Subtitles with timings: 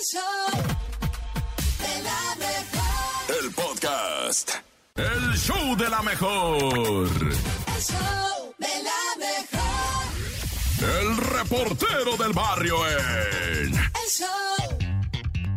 [0.00, 0.50] El show
[1.78, 3.36] de la mejor.
[3.42, 4.50] El podcast.
[4.96, 7.18] El show de la mejor.
[7.18, 10.06] El show de la mejor.
[11.00, 13.74] El reportero del barrio en.
[13.74, 14.78] El show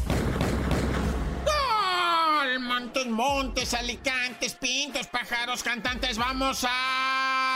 [1.45, 2.59] ¡Gol!
[2.63, 6.19] Montes, montes, alicantes, pintos, pájaros, cantantes.
[6.19, 6.65] Vamos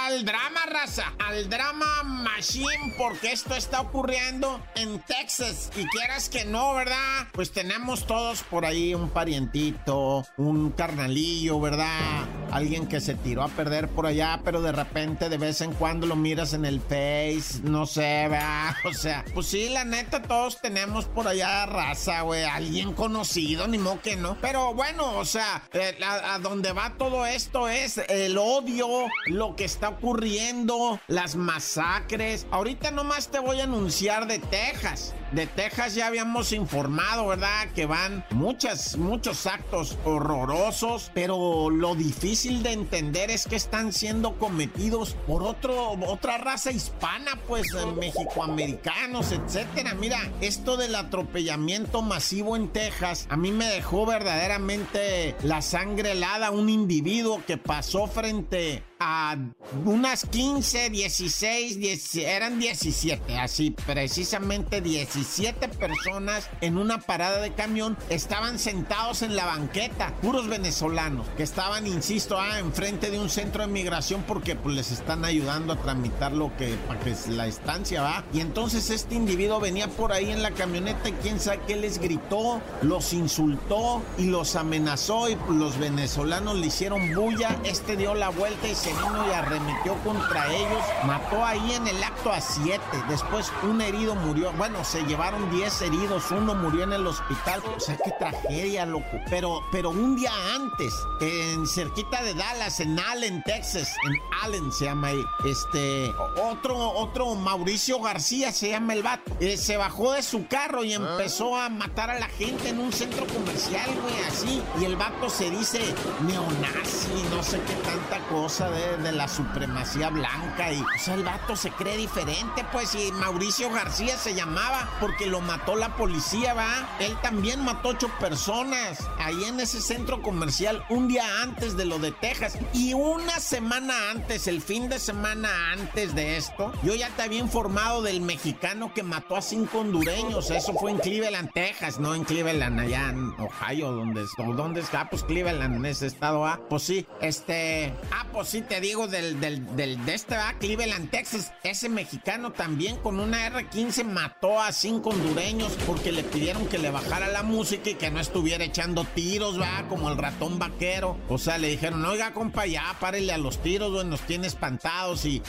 [0.07, 1.13] al drama, raza.
[1.19, 5.71] Al drama machine, porque esto está ocurriendo en Texas.
[5.77, 7.27] Y quieras que no, ¿verdad?
[7.33, 12.25] Pues tenemos todos por ahí un parientito, un carnalillo, ¿verdad?
[12.53, 16.07] Alguien que se tiró a perder por allá, pero de repente de vez en cuando
[16.07, 18.75] lo miras en el Face, no sé, ¿verdad?
[18.87, 22.45] O sea, pues sí, la neta, todos tenemos por allá raza, güey.
[22.45, 24.39] Alguien conocido, ni modo que no.
[24.41, 29.65] Pero bueno, o sea, eh, a, donde va todo esto es el odio, lo que
[29.65, 32.47] está ocurriendo, las masacres.
[32.51, 35.15] Ahorita nomás te voy a anunciar de Texas.
[35.33, 37.69] De Texas ya habíamos informado, ¿verdad?
[37.75, 44.39] Que van muchas, muchos actos horrorosos, pero lo difícil de entender es que están siendo
[44.39, 49.95] cometidos por otro, otra raza hispana, pues eh, mexicoamericanos, etcétera.
[49.95, 56.51] Mira, esto del atropellamiento masivo en Texas a mí me dejó verdaderamente la sangre helada.
[56.51, 59.37] Un individuo que pasó frente a
[59.85, 67.97] unas 15, 16, 10, eran 17, así precisamente 17 personas en una parada de camión
[68.09, 73.63] estaban sentados en la banqueta, puros venezolanos, que estaban, insisto, ah, enfrente de un centro
[73.63, 78.03] de migración porque pues, les están ayudando a tramitar lo que, para que la estancia
[78.03, 78.25] va.
[78.33, 81.99] Y entonces este individuo venía por ahí en la camioneta y quién sabe qué les
[81.99, 88.31] gritó, los insultó y los amenazó y los venezolanos le hicieron bulla, este dio la
[88.31, 93.53] vuelta y vino y arremetió contra ellos, mató ahí en el acto a siete, después
[93.63, 97.97] un herido murió, bueno, se llevaron diez heridos, uno murió en el hospital, o sea,
[97.97, 103.95] qué tragedia, loco, pero, pero un día antes, en cerquita de Dallas, en Allen, Texas,
[104.05, 109.57] en Allen se llama ahí, este, otro, otro Mauricio García se llama el vato, eh,
[109.57, 113.27] se bajó de su carro y empezó a matar a la gente en un centro
[113.27, 115.81] comercial, güey, así, y el vato se dice
[116.27, 121.57] neonazi, no sé qué tanta cosa de, la supremacía blanca y o sea, el vato
[121.57, 126.89] se cree diferente, pues y Mauricio García se llamaba porque lo mató la policía, va.
[126.99, 131.99] Él también mató ocho personas ahí en ese centro comercial un día antes de lo
[131.99, 137.09] de Texas y una semana antes, el fin de semana antes de esto, yo ya
[137.11, 140.51] te había informado del mexicano que mató a cinco hondureños.
[140.51, 144.25] Eso fue en Cleveland, Texas, no en Cleveland, allá en Ohio, donde,
[144.57, 148.81] donde está, pues Cleveland, en ese estado, ah, pues sí, este, ah, pues sí te
[148.81, 154.05] digo del, del, del de este, ah, Cleveland, Texas, ese mexicano también con una R15
[154.05, 158.21] mató a cinco hondureños porque le pidieron que le bajara la música y que no
[158.21, 161.17] estuviera echando tiros, va, como el ratón vaquero.
[161.29, 165.25] O sea, le dijeron, oiga, compa, ya párele a los tiros, güey, nos tiene espantados
[165.25, 165.43] y,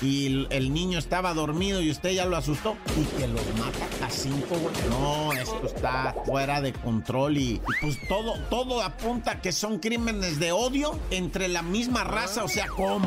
[0.50, 4.56] el niño estaba dormido y usted ya lo asustó y que los mata a cinco,
[4.56, 4.76] güey.
[4.90, 10.40] No, esto está fuera de control y, y pues todo, todo apunta que son crímenes
[10.40, 13.07] de odio entre la misma raza, o sea, ¿cómo?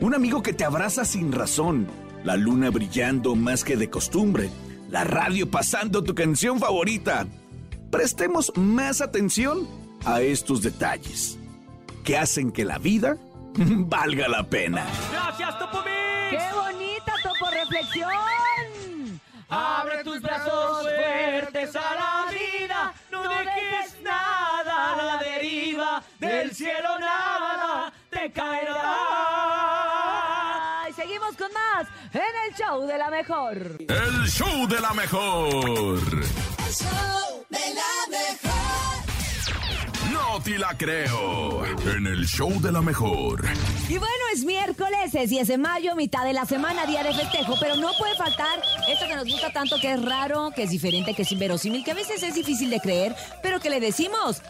[0.00, 1.86] Un amigo que te abraza sin razón.
[2.24, 4.50] La luna brillando más que de costumbre.
[4.88, 7.26] La radio pasando tu canción favorita.
[7.90, 9.68] Prestemos más atención
[10.06, 11.38] a estos detalles
[12.02, 13.18] que hacen que la vida
[13.54, 14.86] valga la pena.
[15.12, 15.90] Gracias, Topomix.
[16.30, 19.20] ¡Qué bonita topo reflexión!
[19.50, 22.19] Abre tus brazos fuertes a la
[32.50, 33.56] el show de la mejor.
[33.88, 35.54] El show de la mejor.
[35.54, 38.50] El show de la mejor.
[40.12, 41.64] No te la creo.
[41.64, 43.44] En el show de la mejor.
[43.88, 44.60] Y bueno, es miércoles.
[44.80, 48.14] miércoles, es 10 de mayo, mitad de la semana, día de festejo, pero no puede
[48.16, 48.60] faltar
[48.90, 51.90] esto que nos gusta tanto, que es raro, que es diferente, que es inverosímil, que
[51.92, 54.42] a veces es difícil de creer, pero que le decimos,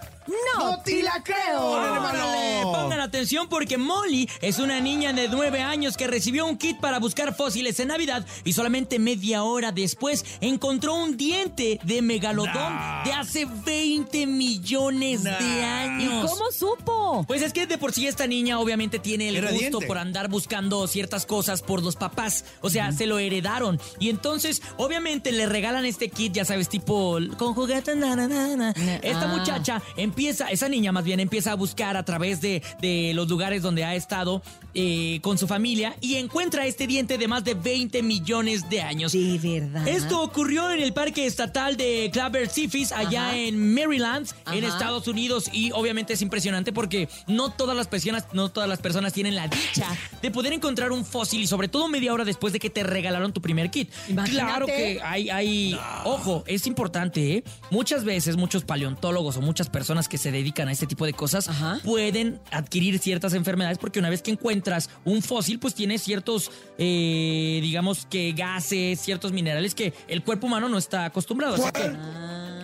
[0.56, 1.60] no, te la creo.
[1.60, 6.78] Órale, Pongan atención porque Molly es una niña de 9 años que recibió un kit
[6.78, 12.78] para buscar fósiles en Navidad y solamente media hora después encontró un diente de megalodón
[13.04, 15.30] de hace 20 millones de
[15.64, 16.30] años.
[16.30, 17.24] ¿Cómo supo?
[17.26, 19.86] Pues es que de por sí esta niña obviamente tiene el Era gusto diente.
[19.86, 22.44] por andar buscando ciertas cosas por los papás.
[22.60, 23.80] O sea, se lo heredaron.
[23.98, 24.29] Y entonces,
[24.76, 27.96] obviamente, le regalan este kit, ya sabes, tipo con juguetes.
[27.96, 28.70] na, na, na, na.
[29.02, 29.36] Esta Ah.
[29.36, 33.62] muchacha empieza, esa niña más bien empieza a buscar a través de, de los lugares
[33.62, 34.42] donde ha estado
[34.74, 39.12] eh, con su familia y encuentra este diente de más de 20 millones de años.
[39.12, 39.86] De verdad.
[39.88, 43.36] Esto ocurrió en el Parque Estatal de Claver Seafis, allá Ajá.
[43.36, 44.64] en Maryland, en.
[44.64, 45.50] Estados Unidos.
[45.52, 49.48] Y obviamente es impresionante porque no todas las personas, no todas las personas tienen la
[49.48, 49.86] dicha
[50.22, 53.32] de poder encontrar un fósil y sobre todo media hora después de que te regalaron
[53.32, 53.90] tu primer kit.
[54.08, 54.19] Imagínate.
[54.24, 57.44] Claro que hay, hay, ojo, es importante, ¿eh?
[57.70, 61.48] Muchas veces muchos paleontólogos o muchas personas que se dedican a este tipo de cosas
[61.48, 61.80] Ajá.
[61.84, 67.60] pueden adquirir ciertas enfermedades porque una vez que encuentras un fósil, pues tiene ciertos, eh,
[67.62, 71.54] digamos que gases, ciertos minerales que el cuerpo humano no está acostumbrado.
[71.54, 71.90] Así que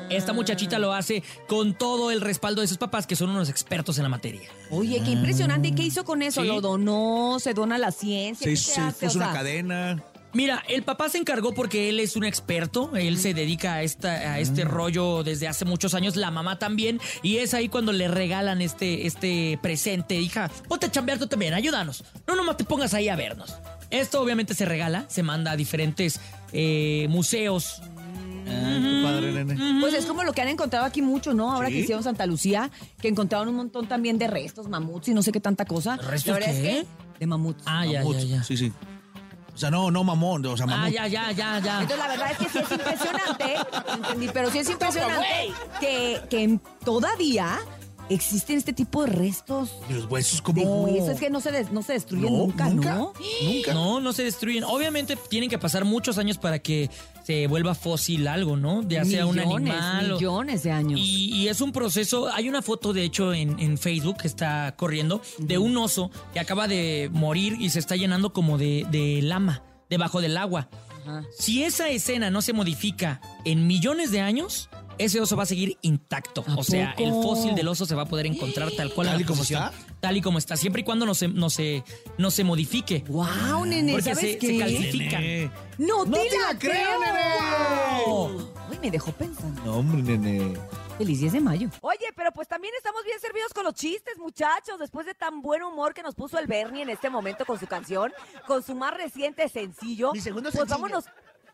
[0.08, 3.96] esta muchachita lo hace con todo el respaldo de sus papás, que son unos expertos
[3.98, 4.48] en la materia.
[4.70, 5.68] Oye, qué impresionante.
[5.68, 6.42] ¿Y qué hizo con eso?
[6.42, 6.46] Sí.
[6.46, 7.38] ¿Lo donó?
[7.40, 8.44] ¿Se dona a la ciencia?
[8.44, 9.06] Se, ¿Qué se se hace?
[9.06, 10.02] puso O una cadena.
[10.32, 14.10] Mira, el papá se encargó porque él es un experto, él se dedica a, esta,
[14.10, 18.06] a este rollo desde hace muchos años, la mamá también, y es ahí cuando le
[18.08, 22.92] regalan este, este presente, hija, ponte a chambear tú también, ayúdanos, no nomás te pongas
[22.92, 23.54] ahí a vernos.
[23.90, 26.20] Esto obviamente se regala, se manda a diferentes
[26.52, 27.80] eh, museos.
[28.48, 29.80] Ah, qué padre, nene.
[29.80, 31.52] Pues es como lo que han encontrado aquí mucho, ¿no?
[31.52, 31.74] Ahora Sí.
[31.74, 32.70] que hicieron Santa Lucía,
[33.00, 35.96] que encontraron un montón también de restos, mamuts y no sé qué tanta cosa.
[35.96, 36.86] ¿Restos es que
[37.20, 37.62] de mamuts.
[37.64, 38.42] Ah, ya, ya, ya.
[38.42, 38.72] Sí, sí.
[39.56, 40.92] O sea, no, no mamón, o sea, Ah, mamut.
[40.92, 41.80] ya, ya, ya, ya.
[41.80, 43.56] Entonces la verdad es que sí es impresionante,
[43.94, 47.58] entendí, pero sí es impresionante que, que todavía
[48.08, 50.84] existen este tipo de restos los huesos de como...
[50.84, 51.08] huesos.
[51.10, 52.94] Es que no se, des- no se destruyen No, nunca, nunca.
[52.94, 53.12] ¿no?
[53.42, 53.74] Nunca.
[53.74, 54.64] No, no se destruyen.
[54.64, 56.90] Obviamente tienen que pasar muchos años para que
[57.24, 58.86] se vuelva fósil algo, ¿no?
[58.88, 60.12] Ya sea un millones, animal.
[60.12, 61.00] o- millones de años.
[61.02, 64.74] Y, y es un proceso, hay una foto de hecho en, en Facebook que está
[64.76, 69.20] corriendo de un oso que acaba de morir y se está llenando como de, de
[69.22, 70.68] lama debajo del agua.
[71.02, 71.24] Ajá.
[71.38, 75.76] Si esa escena no se modifica en millones de años, ese oso va a seguir
[75.82, 76.44] intacto.
[76.46, 77.22] ¿A O sea, el poco?
[77.34, 79.72] fósil del oso se va a poder encontrar tal cual ¿Tal y como está?
[80.00, 81.82] Tal y como está, siempre y cuando no se, no se,
[82.18, 83.04] no se modifique.
[83.08, 83.92] ¡Wow, nene!
[83.92, 84.46] Porque ¿Sabes se, qué?
[84.46, 85.20] se calcifican.
[85.20, 85.50] Nene.
[85.78, 87.00] ¡No, ¡No te, te la, la creo, creo!
[87.00, 88.04] nene!
[88.06, 88.52] Wow.
[88.70, 89.62] Ay, me dejó pensando.
[89.64, 90.54] No, hombre, nene.
[90.98, 91.68] Feliz 10 de mayo.
[91.82, 94.78] Oye, pero pues también estamos bien servidos con los chistes, muchachos.
[94.78, 97.66] Después de tan buen humor que nos puso el Bernie en este momento con su
[97.66, 98.12] canción,
[98.46, 100.12] con su más reciente sencillo.
[100.14, 100.74] Mi segundo pues sencillo.
[100.82, 101.04] vámonos.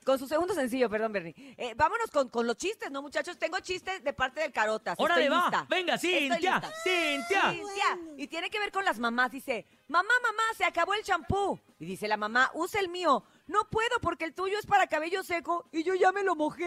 [0.05, 1.35] Con su segundo sencillo, perdón, Bernie.
[1.57, 3.39] Eh, vámonos con, con los chistes, ¿no, muchachos?
[3.39, 4.97] Tengo chistes de parte del Carotas.
[4.99, 5.43] ¡Órale, Estoy va!
[5.45, 5.67] lista.
[5.69, 6.61] Venga, Cintia.
[6.83, 7.51] Cintia.
[7.53, 7.99] Cintia.
[8.17, 9.31] Y tiene que ver con las mamás.
[9.31, 11.59] Dice, mamá, mamá, se acabó el champú.
[11.79, 13.25] Y dice la mamá, usa el mío.
[13.53, 16.65] No puedo porque el tuyo es para cabello seco y yo ya me lo mojé.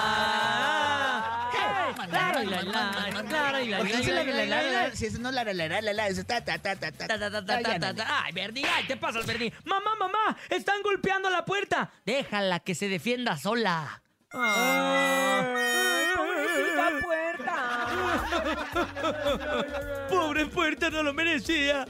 [0.09, 1.49] Ah.
[1.51, 4.61] Hey, claro, y la, la, claro, y la, Porque la, dice la, la, la, la,
[4.87, 6.91] la, Si eso no la, la, la, la, la, la, eso ta, ta, ta, ta,
[6.91, 7.07] ta.
[7.07, 8.23] Ta, ta, ta, ta.
[8.23, 9.51] Ay, Bernie, ay, te pasas, Bernie.
[9.65, 11.91] Mamá, mamá, están golpeando la puerta.
[12.05, 14.03] Déjala que se defienda sola.
[14.31, 17.87] Ay, pobrecita puerta.
[20.09, 21.85] Pobre puerta, no lo merecía.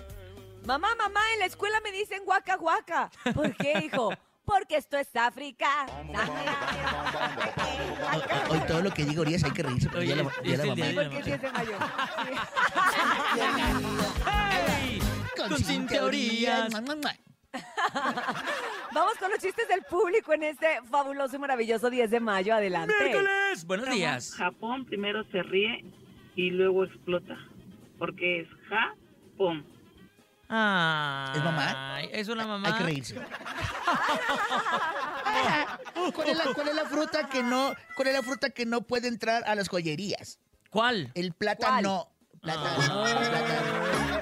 [0.67, 3.09] Mamá, mamá, en la escuela me dicen guaca, guaca.
[3.33, 4.13] ¿Por qué, hijo?
[4.43, 5.85] Porque esto es África.
[8.49, 10.57] Hoy, todo lo que digo Urias hay que reírse porque Oye, ya la, ya es
[10.57, 10.75] la el mamá.
[10.75, 11.77] día de- Porque es 10 de mayo.
[14.25, 14.99] ¡Hey!
[15.37, 16.69] Con, sin teorías.
[16.71, 17.15] Mua, mua, mua.
[18.91, 22.53] Vamos con los chistes del público en este fabuloso y maravilloso 10 de mayo.
[22.55, 22.93] Adelante.
[23.01, 23.65] Miércoles.
[23.65, 24.33] Buenos días.
[24.35, 25.85] Japón primero se ríe
[26.35, 27.37] y luego explota.
[27.97, 29.65] Porque es Japón.
[30.49, 32.01] Ah, ¿Es mamá?
[32.11, 32.69] Es una mamá.
[32.69, 33.15] Hay que reírse.
[36.13, 38.81] ¿Cuál es, la, cuál es la fruta que no, cuál es la fruta que no
[38.81, 40.39] puede entrar a las joyerías?
[40.69, 41.11] ¿Cuál?
[41.15, 42.09] El plátano.
[42.41, 42.83] Plátano.
[42.91, 44.17] Ah.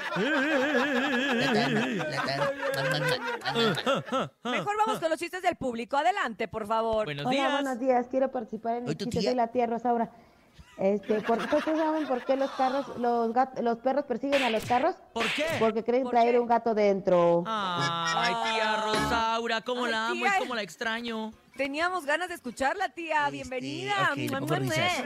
[3.46, 4.32] plátano.
[4.44, 5.98] Mejor vamos con los chistes del público.
[5.98, 7.05] Adelante, por favor.
[7.05, 7.51] Buenos Hola, días.
[7.51, 8.08] buenos días.
[8.10, 9.20] Quiero participar en el chiste.
[9.20, 9.29] tía.
[9.29, 10.10] Soy la tía Rosaura.
[10.77, 14.65] Este, ¿por ¿ustedes saben por qué los carros, los gat- los perros persiguen a los
[14.65, 14.96] carros?
[15.13, 15.46] ¿Por qué?
[15.58, 16.39] Porque creen ¿Por traer qué?
[16.39, 17.44] un gato dentro.
[17.48, 20.34] Ay, tía Rosaura, cómo Ay, la amo tía.
[20.36, 21.32] y cómo la extraño.
[21.55, 23.20] Teníamos ganas de escucharla, tía.
[23.25, 24.10] Este, Bienvenida.
[24.12, 25.03] ok, le Mua, pongo mua, risas.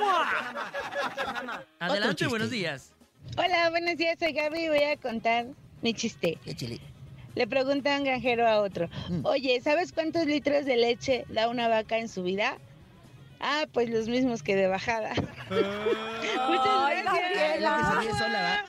[0.00, 1.64] mua.
[1.80, 2.92] Adelante, buenos días.
[3.36, 5.46] Hola, buenos días, soy Gaby y voy a contar
[5.82, 6.38] mi chiste.
[6.46, 6.78] Échale.
[7.34, 9.26] Le pregunta un granjero a otro, Mm.
[9.26, 12.58] oye, ¿sabes cuántos litros de leche da una vaca en su vida?
[13.40, 15.10] Ah, pues los mismos que de bajada.
[15.50, 17.04] Muchas Ay, gracias.
[17.04, 17.98] Gabriela.
[18.00, 18.64] ríe sola, ¿va?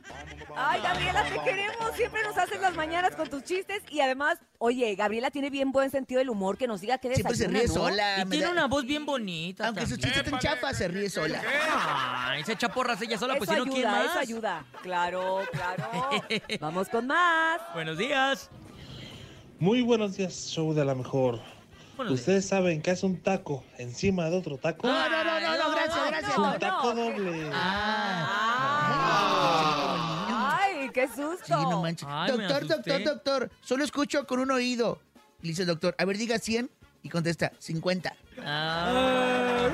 [0.57, 1.95] Ay, Gabriela, te queremos.
[1.95, 3.81] Siempre nos haces las mañanas con tus chistes.
[3.89, 6.57] Y además, oye, Gabriela tiene bien buen sentido del humor.
[6.57, 7.73] Que nos diga que Siempre se ríe ¿no?
[7.73, 8.21] sola.
[8.21, 9.67] Y me tiene da- una voz bien bonita.
[9.67, 10.13] Aunque sus también.
[10.13, 11.41] chistes están chafas, se ríe sola.
[12.29, 14.05] Ay, se echa porras ella sola, pues si no, ¿quién ayuda, más?
[14.11, 14.65] eso ayuda.
[14.81, 16.09] Claro, claro.
[16.59, 17.61] Vamos con más.
[17.73, 18.49] Buenos días.
[19.59, 21.41] Muy buenos días, show de la mejor.
[21.97, 24.87] ¿Ustedes saben qué es un taco encima de otro taco?
[24.87, 26.37] No, no, no, no, no, gracias, gracias.
[26.37, 27.49] no, un taco doble.
[27.53, 29.01] Ah.
[30.61, 31.45] Ay, qué susto.
[31.45, 32.07] Sí, no manches.
[32.09, 35.01] Ay, me doctor, doctor, doctor, solo escucho con un oído.
[35.41, 36.69] Le dice el doctor, a ver, diga 100.
[37.03, 38.15] Y contesta, 50.
[38.43, 39.69] Ah.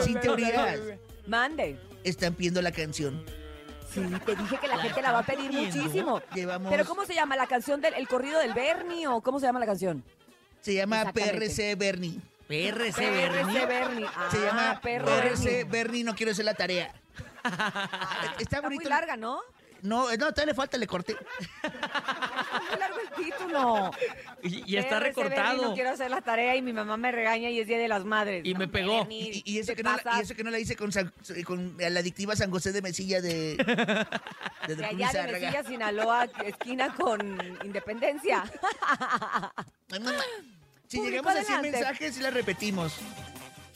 [0.00, 0.78] Sin teorías.
[1.26, 1.80] Mande.
[2.04, 3.24] Están pidiendo la canción.
[3.96, 6.20] Sí, te dije que la, gente la va a pedir muchísimo.
[6.34, 9.46] Llevamos- Pero ¿cómo se llama la canción del el corrido del Bernie o cómo se
[9.46, 10.04] llama la canción?
[10.60, 11.12] Se llama.
[11.12, 12.20] PRC Bernie.
[12.48, 13.42] PRC Bernie.
[13.44, 14.06] PRC Bernie.
[14.16, 15.64] Ah, Se llama PRC Bernie.
[15.64, 16.92] Bernie, no quiero hacer la tarea.
[17.44, 18.88] Está Está muy bonito.
[18.88, 19.40] larga, ¿no?
[19.82, 21.16] No, no, todavía le falta, le corté.
[21.62, 23.90] Está muy largo título.
[24.42, 25.62] Y, y está recortado.
[25.62, 28.04] No quiero hacer la tarea y mi mamá me regaña y es Día de las
[28.04, 28.42] Madres.
[28.44, 29.06] Y me Hombre, pegó.
[29.10, 31.12] Y, y eso ¿qué que no, la- y eso que no la hice con, San-
[31.44, 33.66] con la adictiva San José de Mesilla de, de,
[34.68, 35.32] De Don allá de.
[35.32, 37.20] Mesilla, Sinaloa, esquina con
[37.64, 38.44] Independencia.
[40.88, 41.70] Si Público, llegamos a 100 adelante.
[41.72, 42.94] mensajes, y la repetimos.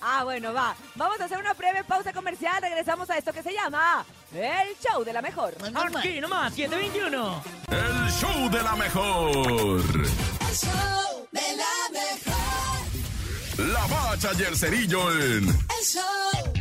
[0.01, 0.75] Ah, bueno, va.
[0.95, 2.61] Vamos a hacer una breve pausa comercial.
[2.61, 5.55] Regresamos a esto que se llama El Show de la Mejor.
[5.97, 7.43] Aquí nomás, 721.
[7.71, 9.81] El show de la mejor.
[9.81, 13.69] El show de la mejor.
[13.73, 16.53] La bacha y el cerillo en El show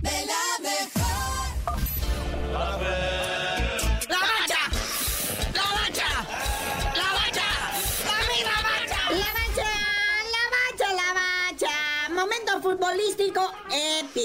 [0.00, 1.80] de la mejor.
[2.52, 3.13] ¡La bacha!
[13.14, 13.63] していこう。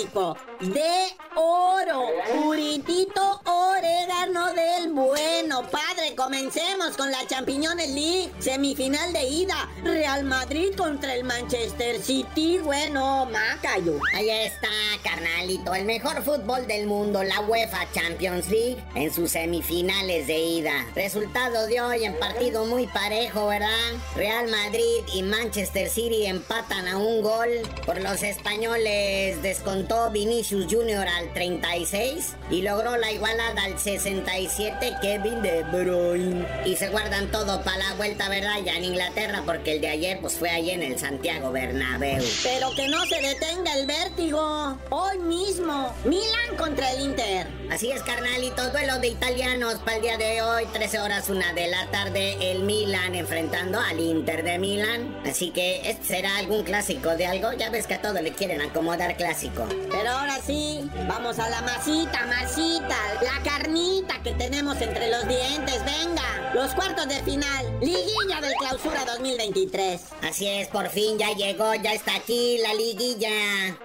[0.10, 2.08] De oro.
[2.34, 5.62] Puritito orégano del bueno.
[5.70, 8.32] Padre, comencemos con la Champiñones League.
[8.40, 9.70] Semifinal de ida.
[9.84, 12.58] Real Madrid contra el Manchester City.
[12.58, 14.00] Bueno, Macayo.
[14.16, 14.68] Ahí está,
[15.04, 20.88] carnalito, el mejor fútbol del mundo, la UEFA Champions League, en sus semifinales de ida.
[20.96, 23.70] Resultado de hoy en partido muy parejo, ¿verdad?
[24.16, 27.50] Real Madrid y Manchester City empatan a un gol.
[27.86, 31.08] Por los españoles descontó Vinicius Jr.
[31.08, 36.48] al 36 y logró la igualada al 67 Kevin De Bruyne.
[36.66, 38.60] Y se guardan todo para la vuelta, ¿verdad?
[38.64, 42.24] Ya en Inglaterra, porque el de ayer pues fue ahí en el Santiago Bernabéu.
[42.44, 44.78] Pero que no se detenga el vértigo.
[44.90, 45.94] Hoy mismo.
[46.06, 47.48] Milan contra el Inter.
[47.70, 51.68] Así es, carnalito, duelo de italianos para el día de hoy, 13 horas, una de
[51.68, 55.22] la tarde, el Milan enfrentando al Inter de Milan.
[55.26, 58.62] Así que este será algún clásico de algo, ya ves que a todos le quieren
[58.62, 59.68] acomodar clásico.
[59.90, 65.84] Pero ahora sí, vamos a la masita, masita, la carnita que tenemos entre los dientes,
[65.84, 66.52] venga.
[66.54, 70.02] Los cuartos de final, liguilla del clausura 2023.
[70.24, 73.30] Así es, por fin ya llegó, ya está aquí la liguilla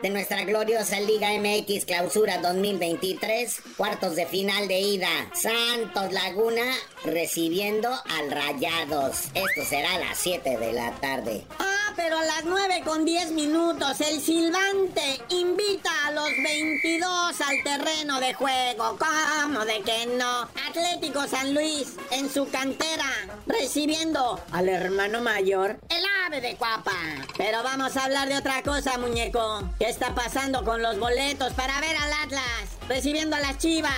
[0.02, 5.10] de nuestra gloriosa Liga MX Clausura 2023, cuartos de final de ida.
[5.34, 6.64] Santos Laguna
[7.04, 9.24] recibiendo al Rayados.
[9.34, 11.44] Esto será a las 7 de la tarde.
[11.58, 17.62] Ah, pero a las 9 con 10 minutos, el silbante invita a los 22 al
[17.62, 18.98] terreno de juego.
[18.98, 20.48] ¿Cómo de que no?
[20.68, 23.10] Atlético San Luis en su cantera,
[23.46, 26.92] recibiendo al hermano mayor, el ave de Cuapa.
[27.36, 29.62] Pero vamos a hablar de otra cosa, muñeco.
[29.78, 32.44] ¿Qué está pasando con los boletos para ver al Atlas?
[32.88, 33.92] Recibiendo a las chivas.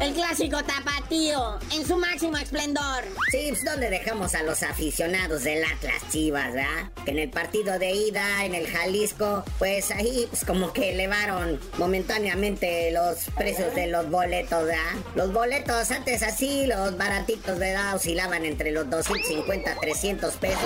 [0.00, 3.04] El clásico tapatío en su máximo esplendor.
[3.30, 6.90] Sí, pues ¿dónde dejamos a los aficionados del Atlas Chivas, verdad?
[7.04, 11.41] Que en el partido de ida, en el Jalisco, pues ahí pues como que elevaron
[11.78, 15.00] momentáneamente los precios de los boletos, ¿verdad?
[15.14, 17.94] Los boletos antes así, los baratitos, ¿verdad?
[17.94, 20.60] Oscilaban entre los 250, 300 pesos.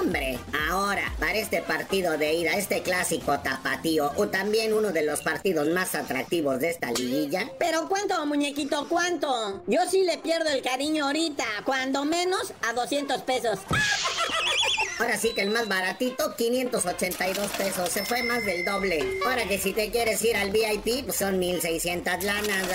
[0.00, 0.38] Hombre.
[0.68, 5.68] Ahora, para este partido de ida, este clásico tapatío, o también uno de los partidos
[5.68, 7.50] más atractivos de esta liguilla.
[7.58, 8.88] Pero ¿cuánto, muñequito?
[8.88, 9.62] ¿Cuánto?
[9.66, 13.58] Yo sí le pierdo el cariño ahorita, cuando menos a 200 pesos.
[14.98, 17.90] Ahora sí que el más baratito, 582 pesos.
[17.90, 19.04] Se fue más del doble.
[19.26, 22.66] Ahora que si te quieres ir al VIP, pues son 1600 lanas.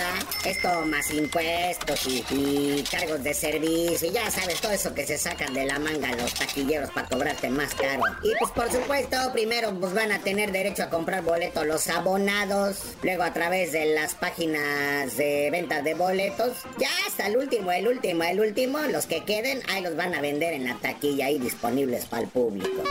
[0.46, 4.08] Esto más impuestos y, y cargos de servicio.
[4.08, 7.50] Y ya sabes, todo eso que se sacan de la manga los taquilleros para cobrarte
[7.50, 8.04] más caro.
[8.24, 12.84] Y pues por supuesto, primero pues van a tener derecho a comprar boletos los abonados.
[13.02, 16.54] Luego a través de las páginas de ventas de boletos.
[16.78, 18.80] Ya hasta el último, el último, el último.
[18.80, 22.30] Los que queden, ahí los van a vender en la taquilla ahí disponibles para el
[22.30, 22.84] público.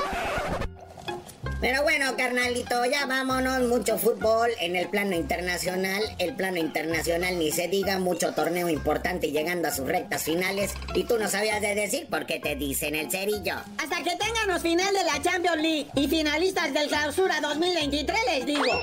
[1.60, 3.60] Pero bueno, carnalito, ya vámonos.
[3.68, 6.02] Mucho fútbol en el plano internacional.
[6.18, 10.72] El plano internacional ni se diga, mucho torneo importante llegando a sus rectas finales.
[10.94, 13.56] Y tú no sabías de decir por qué te dicen el cerillo.
[13.76, 18.46] Hasta que tengan los final de la Champions League y finalistas del Clausura 2023, les
[18.46, 18.80] digo.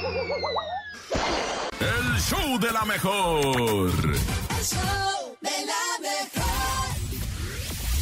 [1.80, 3.92] El show de la mejor.
[4.06, 6.47] El show de la mejor.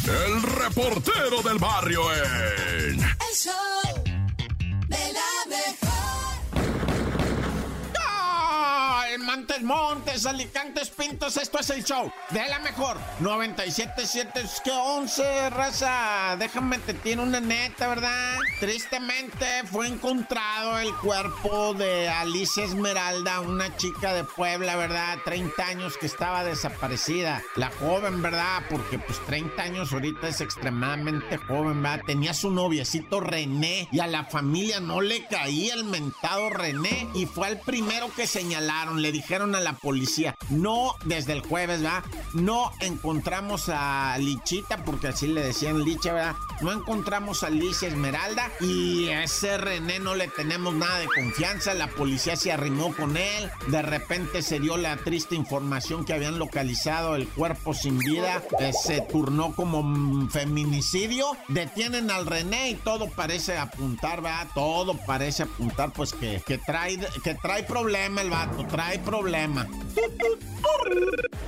[0.08, 3.00] El reportero del barrio en.
[3.00, 4.04] El show
[4.88, 5.85] de la mejor.
[9.36, 12.98] Montes, Montes, Alicantes, Pintos, esto es el show de la mejor.
[13.20, 16.38] 97.7, es que 11, raza.
[16.40, 18.38] Déjame te tiene una neta, ¿verdad?
[18.62, 25.18] Tristemente fue encontrado el cuerpo de Alicia Esmeralda, una chica de Puebla, ¿verdad?
[25.26, 27.44] 30 años que estaba desaparecida.
[27.58, 28.64] La joven, ¿verdad?
[28.70, 32.06] Porque pues 30 años ahorita es extremadamente joven, ¿verdad?
[32.08, 37.26] Tenía su noviecito René y a la familia no le caía el mentado René y
[37.26, 39.02] fue el primero que señalaron.
[39.02, 42.04] Le dijeron a la policía, no desde el jueves, ¿verdad?
[42.34, 46.36] No encontramos a Lichita, porque así le decían Licha, ¿verdad?
[46.62, 51.74] No encontramos a Alicia Esmeralda y a ese René no le tenemos nada de confianza.
[51.74, 53.50] La policía se arrimó con él.
[53.68, 58.42] De repente se dio la triste información que habían localizado el cuerpo sin vida.
[58.60, 61.36] Eh, se turnó como feminicidio.
[61.50, 64.48] Detienen al René y todo parece apuntar, ¿verdad?
[64.54, 69.15] Todo parece apuntar, pues que, que trae, que trae problema el vato, trae problema.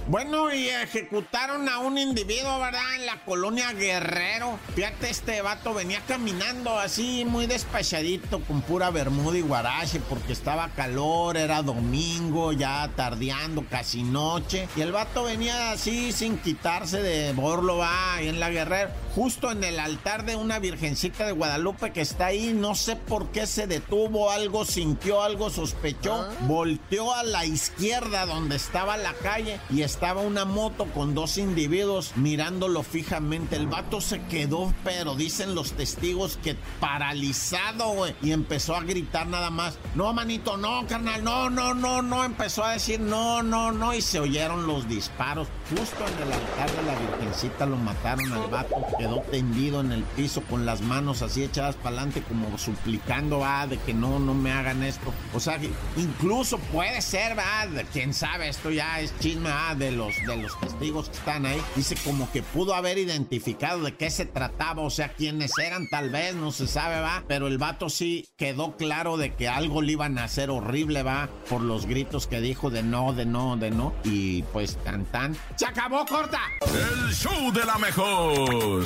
[0.07, 2.95] Bueno, y ejecutaron a un individuo, ¿verdad?
[2.95, 4.57] En la colonia Guerrero.
[4.73, 10.69] Fíjate, este vato venía caminando así muy despachadito, con pura bermuda y guarache, porque estaba
[10.69, 14.69] calor, era domingo, ya tardeando, casi noche.
[14.77, 18.91] Y el vato venía así sin quitarse de borlo, va, ahí en la Guerrero.
[19.13, 23.31] Justo en el altar de una virgencita de Guadalupe que está ahí, no sé por
[23.31, 26.29] qué se detuvo, algo sintió, algo sospechó.
[26.41, 32.13] Volteó a la izquierda donde estaba la calle y estaba una moto con dos individuos
[32.15, 33.55] mirándolo fijamente.
[33.55, 38.15] El vato se quedó, pero dicen los testigos que paralizado, güey.
[38.21, 39.77] Y empezó a gritar nada más.
[39.95, 42.23] No, manito, no, carnal, no, no, no, no.
[42.23, 43.93] Empezó a decir no, no, no.
[43.93, 45.47] Y se oyeron los disparos.
[45.69, 48.75] Justo en el altar de la Virgencita lo mataron al vato.
[48.97, 53.67] Quedó tendido en el piso con las manos así echadas para adelante, como suplicando, ah,
[53.67, 55.13] de que no, no me hagan esto.
[55.33, 55.59] O sea,
[55.97, 60.57] incluso puede ser, va, quién sabe, esto ya es chisme, ah, de los, de los
[60.61, 61.61] testigos que están ahí.
[61.75, 66.09] Dice como que pudo haber identificado de qué se trataba, o sea, quiénes eran, tal
[66.09, 67.23] vez, no se sabe, va.
[67.27, 71.29] Pero el vato sí quedó claro de que algo le iban a hacer horrible, va,
[71.49, 73.93] por los gritos que dijo de no, de no, de no.
[74.05, 75.35] Y pues tan tan.
[75.57, 76.41] ¡Se acabó, corta!
[76.61, 78.85] El show de la mejor.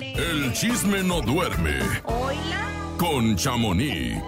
[0.00, 1.80] El chisme no duerme.
[2.96, 4.22] Con Chamonix.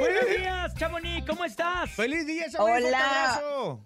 [0.00, 1.90] Buenos días, Chamonix, ¿cómo estás?
[1.90, 2.80] ¡Feliz día, Chamonix!
[2.80, 3.26] ¡Fuerte Hola.
[3.34, 3.84] abrazo!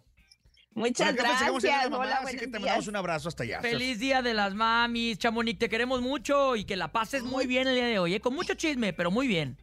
[0.74, 1.90] Muchas la gracias.
[1.90, 2.60] mamá, Hola, así que te días.
[2.60, 3.60] mandamos un abrazo hasta allá.
[3.60, 7.68] Feliz día de las mamis, Chamonix, te queremos mucho y que la pases muy bien
[7.68, 8.20] el día de hoy, ¿eh?
[8.20, 9.58] con mucho chisme, pero muy bien.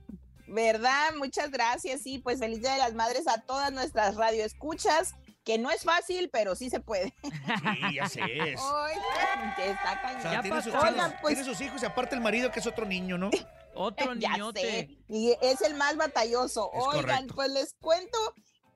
[0.52, 1.14] ¿Verdad?
[1.18, 2.02] Muchas gracias.
[2.02, 6.30] Sí, pues feliz Día de las Madres a todas nuestras radioescuchas, que no es fácil,
[6.32, 7.14] pero sí se puede.
[7.24, 8.22] Sí, ya sé.
[8.54, 8.62] es.
[9.56, 10.20] Que está cañón.
[10.20, 12.60] O sea, Ya tiene, sus, Oigan, pues- tiene sus hijos y aparte el marido que
[12.60, 13.30] es otro niño, ¿no?
[13.76, 14.60] Otro Ya niñote.
[14.62, 14.90] sé.
[15.08, 16.70] Y es el más batalloso.
[16.74, 17.36] Es Oigan, correcto.
[17.36, 18.18] pues les cuento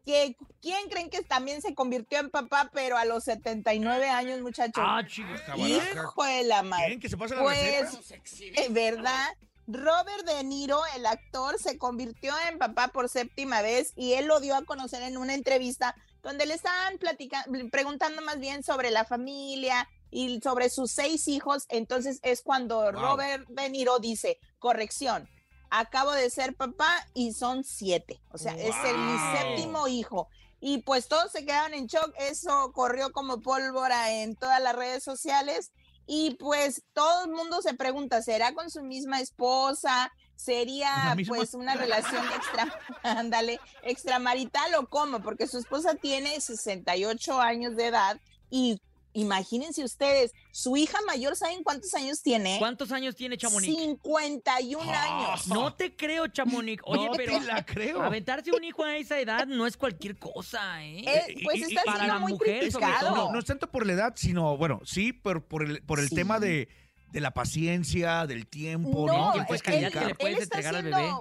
[0.06, 4.76] que ¿quién creen que también se convirtió en papá, pero a los 79 años, muchachos?
[4.86, 5.42] Ah, chicos.
[5.58, 6.86] Hijo de la madre.
[6.88, 7.00] ¿Quién?
[7.02, 7.60] ¿Que se pasa la Pues,
[7.92, 8.62] receta?
[8.62, 9.28] es verdad.
[9.67, 14.39] Robert De Niro, el actor, se convirtió en papá por séptima vez y él lo
[14.39, 19.06] dio a conocer en una entrevista donde le estaban platicando, preguntando más bien sobre la
[19.06, 21.65] familia y sobre sus seis hijos.
[21.69, 22.91] Entonces es cuando Wow.
[22.91, 25.30] Robert De Niro dice, corrección,
[25.69, 28.21] acabo de ser papá y son siete.
[28.32, 30.28] O sea, es el mi séptimo hijo.
[30.60, 32.13] y pues todos se quedaron en shock.
[32.17, 35.71] Eso corrió como pólvora en todas las redes sociales
[36.06, 40.12] y pues todo el mundo se pregunta, ¿será con su misma esposa?
[40.36, 45.22] ¿Sería pues una relación extra, ándale, extramarital o cómo?
[45.22, 48.82] Porque su esposa tiene 68 años de edad y
[49.13, 52.58] imagínense ustedes, su hija mayor, ¿saben cuántos años tiene?
[52.60, 53.76] ¿Cuántos años tiene Chamonix?
[53.76, 55.47] 51 años.
[55.47, 56.82] No te creo, Chamonix.
[56.86, 58.02] Oye, No pero te la creo.
[58.02, 61.04] aventarse un hijo a esa edad no es cualquier cosa, ¿eh?
[61.06, 63.15] Eh, pues y- está siendo muy mujer, criticado.
[63.15, 66.10] No, no es tanto por la edad, sino, bueno, sí, pero por el, por el
[66.10, 66.15] Sí.
[66.15, 66.67] tema de,
[67.12, 69.28] de la paciencia, del tiempo, ¿no?
[69.28, 71.13] No, tiempo es él, que le puedes él está entregar al siendo- bebé.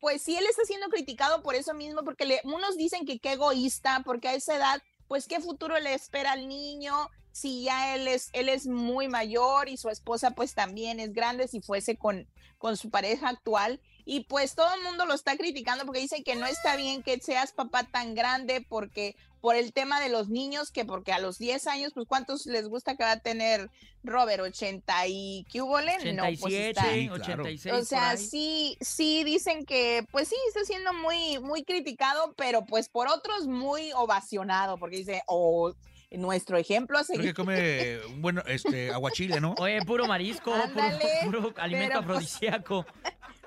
[0.00, 3.32] Pues sí, él está siendo criticado por eso mismo, porque le, unos dicen que qué
[3.32, 8.06] egoísta, porque a esa edad, pues qué futuro le espera al niño, si ya él
[8.06, 12.28] es, él es muy mayor y su esposa pues también es grande, si fuese con,
[12.58, 13.80] con su pareja actual.
[14.04, 17.18] Y pues todo el mundo lo está criticando porque dicen que no está bien que
[17.20, 21.38] seas papá tan grande porque por el tema de los niños, que porque a los
[21.38, 23.68] 10 años, pues ¿cuántos les gusta que va a tener
[24.04, 24.40] Robert?
[24.44, 25.80] ¿80 y qué hubo?
[25.80, 27.42] No, pues 87, está- Sí, claro.
[27.42, 27.74] 86.
[27.74, 32.88] o sea, sí, sí dicen que, pues sí, está siendo muy, muy criticado, pero pues
[32.88, 35.74] por otros muy ovacionado, porque dice, o
[36.18, 37.30] nuestro ejemplo a Creo seguir.
[37.30, 39.54] que come un buen este, aguachile, ¿no?
[39.58, 42.86] Oye, puro marisco, puro, Ándale, puro alimento pues, afrodisíaco.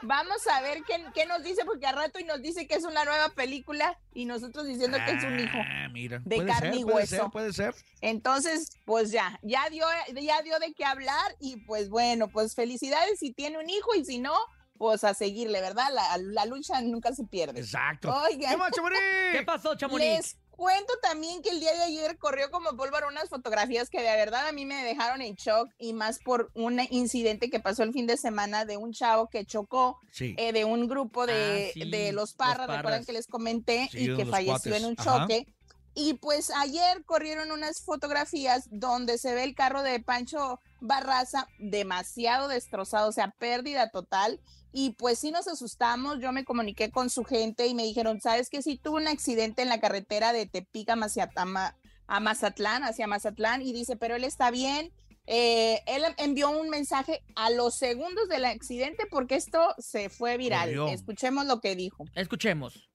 [0.03, 2.83] Vamos a ver qué, qué nos dice, porque al rato y nos dice que es
[2.83, 5.57] una nueva película y nosotros diciendo que es un hijo.
[5.59, 6.21] Ah, mira.
[6.23, 7.15] de puede carne ser, y puede hueso.
[7.15, 7.75] ser, puede ser.
[8.01, 9.85] Entonces, pues ya, ya dio,
[10.21, 14.05] ya dio de qué hablar y pues bueno, pues felicidades si tiene un hijo y
[14.05, 14.35] si no,
[14.77, 15.87] pues a seguirle, ¿verdad?
[15.91, 17.59] La, la lucha nunca se pierde.
[17.59, 18.13] Exacto.
[18.13, 18.51] Oigan.
[18.51, 18.99] ¿Qué más, Chamonix?
[19.31, 20.05] ¿Qué pasó, Chamonix?
[20.05, 24.15] Les cuento también que el día de ayer corrió como pólvora unas fotografías que de
[24.17, 27.93] verdad a mí me dejaron en shock y más por un incidente que pasó el
[27.93, 30.33] fin de semana de un chavo que chocó Sí.
[30.37, 34.09] eh, de un grupo de, Ah, sí, de los Parras, recuerdan que les comenté, Sí,
[34.11, 34.95] y que falleció en un.
[34.97, 35.21] Ajá.
[35.21, 35.47] choque.
[35.93, 42.47] Y pues ayer corrieron unas fotografías donde se ve el carro de Pancho Barraza demasiado
[42.47, 44.39] destrozado, o sea, pérdida total.
[44.71, 48.49] Y pues sí nos asustamos, yo me comuniqué con su gente y me dijeron, ¿sabes
[48.49, 53.73] que Sí tuvo un accidente en la carretera de Tepic a, Mazatlán, hacia Mazatlán, y
[53.73, 54.91] dice, pero él está bien.
[55.25, 60.89] Eh, él envió un mensaje a los segundos del accidente porque esto se fue viral.
[60.89, 62.05] Escuchemos lo que dijo.
[62.15, 62.89] Escuchemos.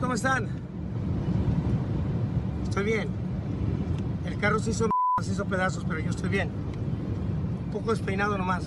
[0.00, 0.48] ¿cómo están?
[2.64, 3.08] Estoy bien.
[4.24, 4.88] El carro se hizo,
[5.22, 6.50] se hizo pedazos, pero yo estoy bien.
[7.66, 8.64] Un poco despeinado nomás.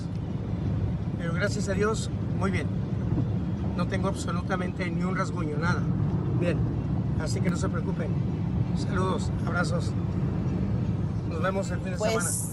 [1.17, 2.67] Pero gracias a Dios, muy bien.
[3.77, 5.81] No tengo absolutamente ni un rasguño, nada.
[6.39, 6.57] Bien.
[7.21, 8.09] Así que no se preocupen.
[8.77, 9.91] Saludos, abrazos.
[11.29, 12.13] Nos vemos el fin de semana.
[12.13, 12.49] Pues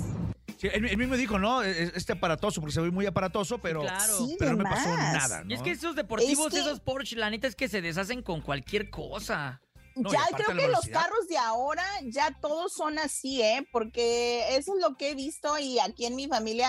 [0.56, 1.62] Sí, él, él mismo dijo, ¿no?
[1.62, 4.18] Es- Este aparatoso, porque se ve muy aparatoso, pero, claro.
[4.18, 5.50] Sí, pero no me pasó nada, ¿no?
[5.50, 8.22] Y es que esos deportivos, Es que- esos Porsche, la neta es que se deshacen
[8.22, 9.62] con cualquier cosa.
[9.96, 13.66] No, ya creo que los carros de ahora ya todos son así, ¿eh?
[13.72, 16.68] Porque eso es lo que he visto y aquí en mi familia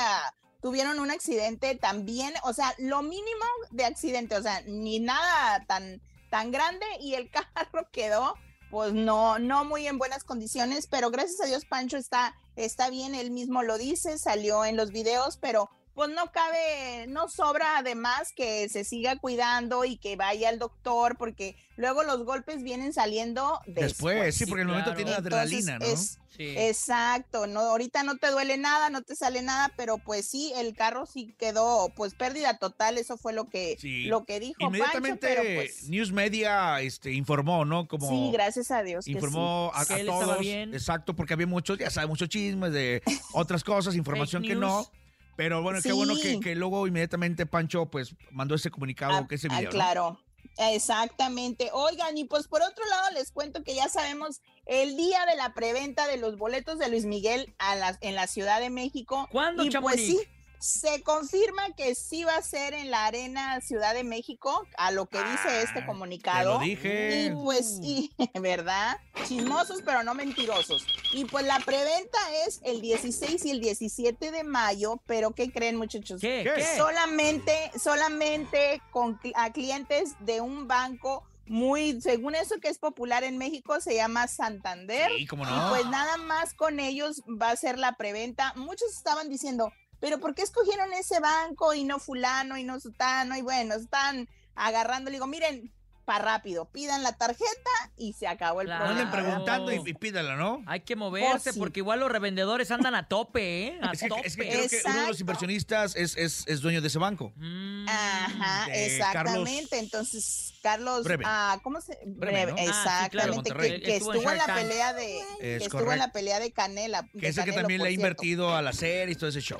[0.61, 6.01] tuvieron un accidente también, o sea, lo mínimo de accidente, o sea, ni nada tan,
[6.29, 8.35] tan grande y el carro quedó
[8.71, 13.13] pues no, no muy en buenas condiciones, pero gracias a Dios Pancho está, está bien,
[13.13, 18.31] él mismo lo dice, salió en los videos, pero pues no cabe, no sobra además
[18.35, 23.59] que se siga cuidando y que vaya al doctor, porque luego los golpes vienen saliendo
[23.65, 23.87] después.
[23.87, 24.97] Después, sí, porque en el momento claro.
[25.03, 25.85] tiene adrenalina, ¿no?
[25.85, 26.55] es- Sí.
[26.57, 30.73] Exacto, no, ahorita no te duele nada, no te sale nada, pero pues sí, el
[30.73, 34.05] carro sí quedó, pues pérdida total, eso fue lo que, Sí.
[34.05, 37.85] lo que dijo Inmediatamente Pancho, pero pues News Media este, informó, ¿no?
[37.85, 39.03] Como sí, gracias a Dios.
[39.03, 40.39] que informó a, todos.
[40.39, 40.73] bien.
[40.73, 44.89] Exacto, porque había muchos, ya sabes, muchos chismes de otras cosas, información que no.
[45.35, 49.35] Pero bueno, qué bueno que, que luego inmediatamente Pancho pues mandó ese comunicado, Ah, que
[49.35, 49.69] ese ah, video.
[49.71, 49.75] ¿no?
[49.75, 50.19] claro,
[50.57, 51.69] exactamente.
[51.73, 55.53] Oigan, y pues por otro lado les cuento que ya sabemos el día de la
[55.53, 59.27] preventa de los boletos de Luis Miguel a la- en la Ciudad de México.
[59.31, 60.19] ¿Cuándo, y pues sí,
[60.61, 65.07] se confirma que sí va a ser en la Arena Ciudad de México, a lo
[65.07, 66.59] que dice este Ah, comunicado.
[66.59, 67.23] te lo dije.
[67.25, 68.97] Y pues sí, ¿verdad?
[69.27, 70.85] Chismosos, pero no mentirosos.
[71.13, 75.75] Y pues la preventa es el 16 y el 17 de mayo, pero ¿qué creen
[75.77, 76.21] muchachos?
[76.21, 76.49] ¿Qué?
[76.55, 76.63] ¿Qué?
[76.77, 83.37] Solamente, solamente con a clientes de un banco muy, según eso que es popular en
[83.37, 85.11] México, se llama Santander.
[85.17, 85.69] Sí, cómo Y no.
[85.69, 88.53] pues nada más con ellos va a ser la preventa.
[88.55, 93.37] Muchos estaban diciendo, pero ¿por qué escogieron ese banco y no fulano y no sutano?
[93.37, 95.11] Y bueno, están agarrando.
[95.11, 95.71] Le digo, miren,
[96.11, 96.65] para rápido.
[96.65, 98.85] Pidan la tarjeta y se acabó el Claro.
[98.85, 99.09] problema.
[99.09, 100.61] Anden preguntando y, y pídala, ¿no?
[100.65, 101.59] Hay que moverse Pues sí.
[101.59, 103.79] porque igual los revendedores andan a tope, ¿eh?
[103.81, 104.27] A Es que, tope.
[104.27, 107.31] es que creo que uno de los inversionistas es, es, es dueño de ese banco.
[107.37, 107.87] Mm.
[107.87, 109.69] Ajá, de exactamente.
[109.69, 111.23] Carlos Entonces, Carlos, Breve.
[111.25, 111.97] ah, ¿cómo se?
[112.05, 112.57] Breve, ¿no?
[112.57, 115.55] Ah, sí, Exactamente, claro, que, que Estuvo estuvo, en en la pelea de, Es que
[115.55, 115.93] estuvo correcto.
[115.93, 117.03] en la pelea de Canela.
[117.13, 119.29] Que de es el que Canelo, también le ha invertido a la serie y todo
[119.29, 119.59] ese show.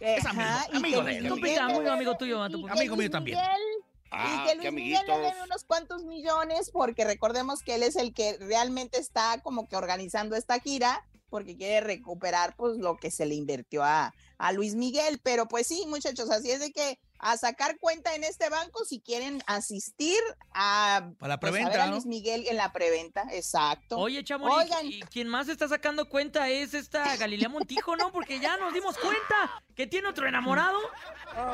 [0.00, 1.28] Es amigo, amigo de él.
[1.28, 3.36] Compita, muy amigo tuyo, Amigo mío también.
[3.36, 3.79] Miguel-
[4.10, 5.44] Ah, y que Luis Miguel le amiguitos.
[5.44, 10.36] unos cuantos millones porque recordemos que él es el que realmente está como que organizando
[10.36, 15.20] esta gira porque quiere recuperar pues lo que se le invirtió a, a Luis Miguel.
[15.22, 19.00] Pero pues sí, muchachos, así es de que a sacar cuenta en este banco si
[19.00, 20.18] quieren asistir
[20.54, 21.86] a, Para la pues, a ver preventa, a.
[21.88, 23.24] Luis Miguel en la preventa.
[23.32, 23.98] Exacto.
[23.98, 24.86] Oye, Chamonix, Oigan.
[24.86, 28.10] y quien más está sacando cuenta es esta Galilea Montijo, ¿no?
[28.12, 30.78] Porque ya nos dimos cuenta que tiene otro enamorado.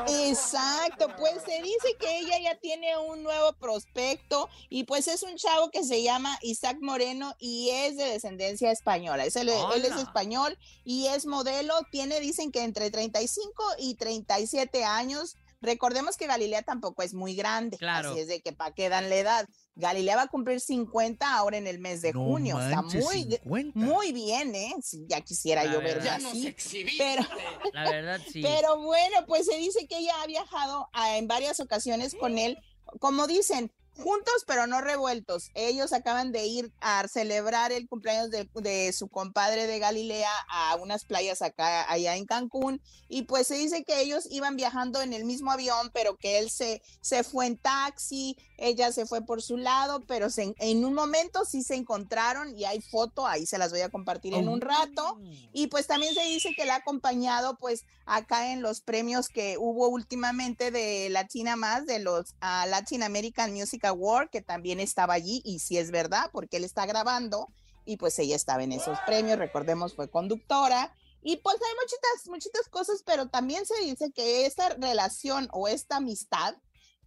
[0.07, 5.35] Exacto, pues se dice que ella ya tiene un nuevo prospecto y pues es un
[5.35, 9.25] chavo que se llama Isaac Moreno y es de descendencia española.
[9.25, 14.83] Es el- él es español y es modelo, tiene dicen que entre 35 y 37
[14.85, 15.35] años.
[15.61, 18.11] Recordemos que Galilea tampoco es muy grande, Claro.
[18.11, 19.49] así es de que para qué dan la edad.
[19.75, 22.55] Galilea va a cumplir 50 ahora en el mes de No junio.
[22.55, 23.79] manches, Está muy, 50.
[23.79, 24.73] muy bien, ¿eh?
[25.07, 26.31] Ya quisiera La yo verla verdad.
[26.31, 26.55] así.
[26.97, 27.21] Pero,
[27.73, 28.41] La verdad, sí.
[28.41, 32.57] pero bueno, pues se dice que ella ha viajado a- en varias ocasiones con él,
[32.99, 35.49] como dicen, juntos pero no revueltos.
[35.53, 40.75] Ellos acaban de ir a celebrar el cumpleaños de, de su compadre de Galilea a
[40.75, 45.13] unas playas acá, allá en Cancún, y pues se dice que ellos iban viajando en
[45.13, 49.41] el mismo avión, pero que él se, se fue en taxi, ella se fue por
[49.41, 53.57] su lado, pero se- en un momento sí se encontraron y hay foto, ahí se
[53.57, 55.17] las voy a compartir en un rato.
[55.53, 59.57] Y pues también se dice que la ha acompañado pues acá en los premios que
[59.57, 65.13] hubo últimamente de Latina Más, de los ah, Latin American Music Award, que también estaba
[65.13, 67.47] allí y sí es verdad, porque él está grabando
[67.85, 70.93] y pues ella estaba en esos premios, recordemos fue conductora.
[71.23, 75.97] Y pues hay muchitas, muchitas cosas, pero también se dice que esta relación o esta
[75.97, 76.55] amistad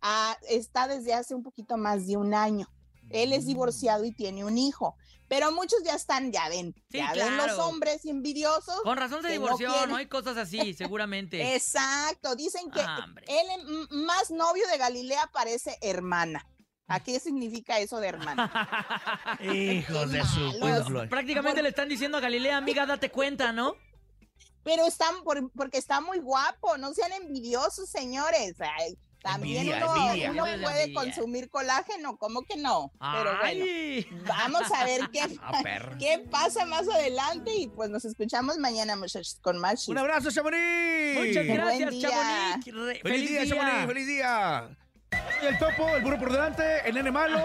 [0.03, 2.67] ah, está desde hace un poquito más de un año.
[3.11, 4.97] Él es divorciado y tiene un hijo,
[5.29, 7.67] pero muchos ya están, ya ven, Sí, ya ven los claro.
[7.67, 8.81] hombres envidiosos.
[8.83, 9.75] Con razón se no divorció, ¿no?
[9.75, 11.55] quieren- Hay cosas así, seguramente.
[11.57, 16.47] Exacto, dicen que Ah, él más novio de Galilea parece hermana.
[16.91, 18.51] ¿A qué significa eso de hermana?
[19.41, 21.07] Hijos de su.
[21.09, 23.75] Prácticamente le están diciendo a Galilea, amiga, date cuenta, ¿no?
[24.65, 28.57] Pero están por- porque está muy guapo, no sean envidiosos, señores.
[28.61, 30.31] Ay, también Envidia, uno, envidia.
[30.33, 30.69] uno Envidia.
[30.69, 32.91] puede consumir colágeno, ¿cómo que no?
[33.01, 34.07] Pero bueno, Ay.
[34.27, 35.63] vamos a ver qué, Ah,
[35.99, 40.59] qué pasa más adelante y pues nos escuchamos mañana, muchachos, con más Un abrazo, Chamonix.
[41.19, 42.11] Muchas gracias, día.
[42.11, 42.67] Chamonix.
[42.75, 43.87] Re- Feliz, día, Chamonix.
[43.87, 44.77] Feliz día.
[45.43, 47.39] Y el topo, el burro por delante, el nene malo.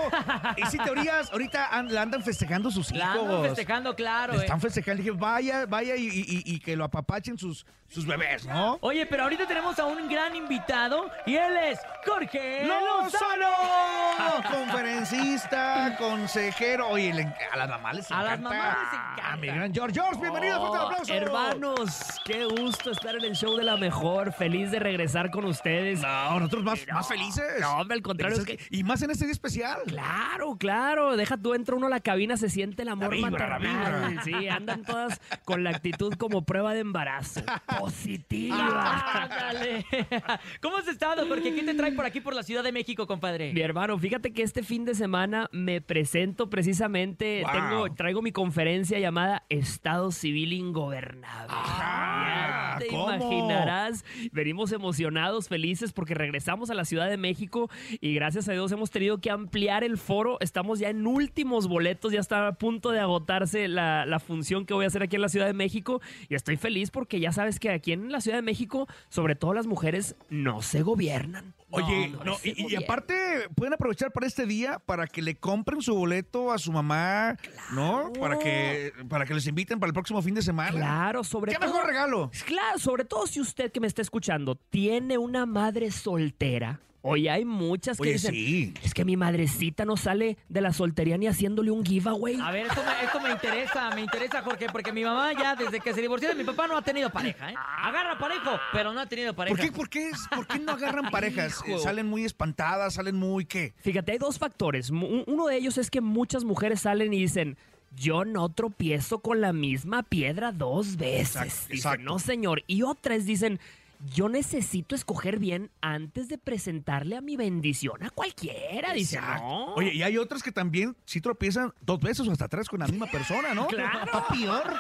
[0.58, 3.00] Y sin teorías, ahorita an- la andan festejando sus hijos.
[3.00, 4.34] La andan festejando, claro.
[4.34, 4.41] Le eh.
[4.43, 5.02] están festejando.
[5.04, 8.78] Dije, vaya, vaya y, y- y que lo apapachen sus, sus bebés, ¿no?
[8.82, 13.06] Oye, pero ahorita tenemos a un gran invitado y él es Jorge ¡Lozano!
[13.06, 14.65] Lozano.
[14.65, 16.89] Conferencista, consejero.
[16.89, 18.30] Oye, le- a las mamás les A encanta.
[18.32, 19.34] las mamás les encanta.
[19.34, 19.93] A mi gran George.
[19.93, 20.60] George, bienvenido.
[20.60, 21.13] fuerte Oh, aplauso.
[21.13, 24.32] hermanos, qué gusto estar en el show de la mejor.
[24.34, 26.00] Feliz de regresar con ustedes.
[26.02, 27.60] No, nosotros más, más felices.
[27.62, 28.59] No, hombre, al contrario, es que.
[28.69, 29.79] Y más en este día especial.
[29.88, 31.15] Claro, claro.
[31.17, 34.19] Deja tú, entra uno a la cabina, se siente el amor La vibra, la maternal.
[34.23, 37.41] Sí, andan todas con la actitud como prueba de embarazo.
[37.79, 39.23] Positiva.
[39.23, 39.85] Ándale.
[40.61, 41.53] ¿Cómo has estado, Jorge?
[41.53, 43.53] ¿Qué te trae por aquí, por la Ciudad de México, compadre?
[43.53, 47.51] Mi hermano, fíjate que este fin de semana me presento precisamente, Wow.
[47.53, 51.47] tengo, traigo mi conferencia llamada Estado Civil Ingobernable.
[51.49, 53.13] Ah, ya te ¿cómo?
[53.13, 57.64] imaginarás, venimos emocionados, felices porque regresamos a la Ciudad de México
[58.01, 62.12] y gracias a Dios hemos tenido que ampliar el foro, estamos ya en últimos boletos,
[62.12, 65.21] ya está a punto de agotarse la, la función que voy a hacer aquí en
[65.21, 68.38] la Ciudad de México y estoy feliz porque ya sabes que aquí en la Ciudad
[68.38, 71.54] de México, sobre todo las mujeres, no se gobiernan.
[71.71, 73.13] Oye, No, no no, se y- aparte
[73.56, 77.36] pueden aprovechar para este día para que le compren su boleto a su mamá,
[77.73, 78.13] ¿no?
[78.19, 80.71] Para que para que les inviten para el próximo fin de semana.
[80.71, 81.67] Claro, sobre ¿Qué todo.
[81.73, 82.32] mejor regalo?
[82.45, 86.80] Claro, sobre todo si usted que me está escuchando tiene una madre soltera.
[87.08, 88.74] Oye, hay muchas que Oye, dicen, sí.
[88.82, 92.39] es que mi madrecita no sale de la soltería ni haciéndole un giveaway.
[92.41, 95.80] A ver, esto me, esto me interesa, me interesa, Jorge, porque mi mamá ya desde
[95.82, 97.56] que se divorció de mi papá no ha tenido pareja, ¿eh?
[97.84, 99.56] Agarra parejo, pero no ha tenido pareja.
[99.56, 101.62] ¿Por qué, por qué, es- por qué no agarran parejas?
[101.68, 101.78] Hijo.
[101.78, 103.76] Eh, Salen muy espantadas, salen muy qué.
[103.78, 104.89] Fíjate, hay dos factores.
[104.89, 107.56] Uno de ellos es que muchas mujeres salen y dicen,
[107.96, 111.36] yo no tropiezo con la misma piedra dos veces.
[111.36, 112.04] Exacto, Dicen, exacto.
[112.04, 112.63] no, señor.
[112.65, 113.60] Y otras dicen,
[114.06, 118.94] yo necesito escoger bien antes de presentarle a mi bendición a cualquiera.
[118.94, 119.74] Dice, no.
[119.76, 122.88] Oye, y hay otras que también sí tropiezan dos veces o hasta tres con la
[122.88, 123.68] misma persona, ¿no?
[123.68, 124.06] Claro.
[124.06, 124.74] Está peor.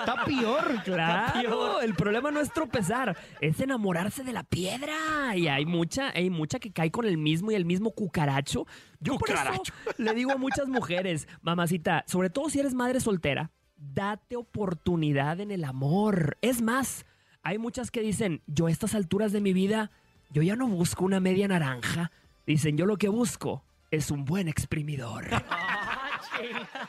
[0.00, 0.64] Está peor.
[0.84, 5.36] Claro, el problema no es tropezar, es enamorarse de la piedra.
[5.36, 8.66] Y hay mucha, hay mucha que cae con el mismo y el mismo cucaracho.
[9.00, 9.62] Yo por eso
[9.98, 15.50] le digo a muchas mujeres, mamacita, sobre todo si eres madre soltera, date oportunidad en
[15.50, 16.36] el amor.
[16.42, 17.06] Es más,
[17.44, 19.90] hay muchas que dicen, yo a estas alturas de mi vida,
[20.30, 22.10] yo ya no busco una media naranja.
[22.46, 25.26] Dicen, yo lo que busco es un buen exprimidor.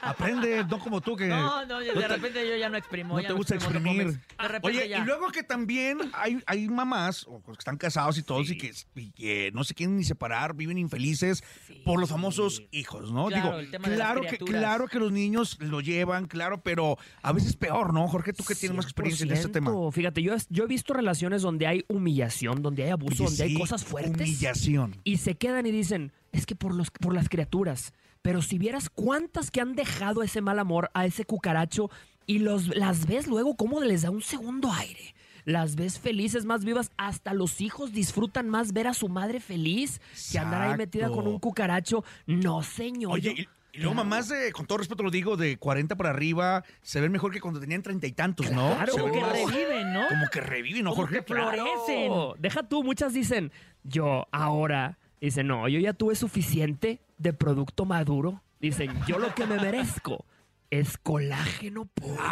[0.02, 1.28] Aprende, no como tú que...
[1.28, 3.16] No, no, de te- repente yo ya no exprimo.
[3.16, 4.08] No ya te gusta exprimo exprimir.
[4.20, 4.38] Comex.
[4.38, 5.00] De repente Oye, ya.
[5.00, 8.72] y luego que también hay, hay mamás o que están casados y todos y, que,
[8.96, 11.44] y que no se quieren ni separar, viven infelices
[11.84, 13.28] por los famosos hijos, ¿no?
[13.28, 16.62] Claro, Digo, el tema de las claro que, claro que los niños lo llevan, claro,
[16.62, 18.08] pero a veces peor, ¿no?
[18.08, 19.72] Jorge, tú que tienes más experiencia en este tema.
[19.72, 19.92] 100%.
[19.94, 23.54] Fíjate, yo, yo he visto relaciones donde hay humillación, donde hay abuso, Oye, donde hay
[23.56, 24.16] cosas fuertes.
[24.28, 24.96] Humillación.
[25.04, 27.94] Y se quedan y dicen, es que por, los, por las criaturas.
[28.26, 31.92] Pero si vieras cuántas que han dejado ese mal amor a ese cucaracho
[32.26, 35.14] y los, las ves luego cómo les da un segundo aire.
[35.44, 36.92] Las ves felices, más vivas.
[36.98, 41.28] Hasta los hijos disfrutan más ver a su madre feliz que andar ahí metida con
[41.28, 42.04] un cucaracho.
[42.26, 43.12] No, señor.
[43.12, 46.64] Oye, yo- y, luego mamás de, con todo respeto lo digo, de 40 para arriba,
[46.82, 48.74] se ven mejor que cuando tenían treinta y tantos, ¿no?
[48.74, 50.08] Claro, Se como ven que más- reviven, ¿no?
[50.08, 51.24] Como que reviven, ¿no, Jorge?
[51.24, 52.34] Claro.
[52.40, 53.52] Deja tú, muchas dicen,
[53.84, 58.42] yo ahora, dicen, no, yo ya tuve suficiente de producto maduro.
[58.60, 60.26] Dicen, yo lo que me merezco
[60.70, 62.24] es colágeno puro.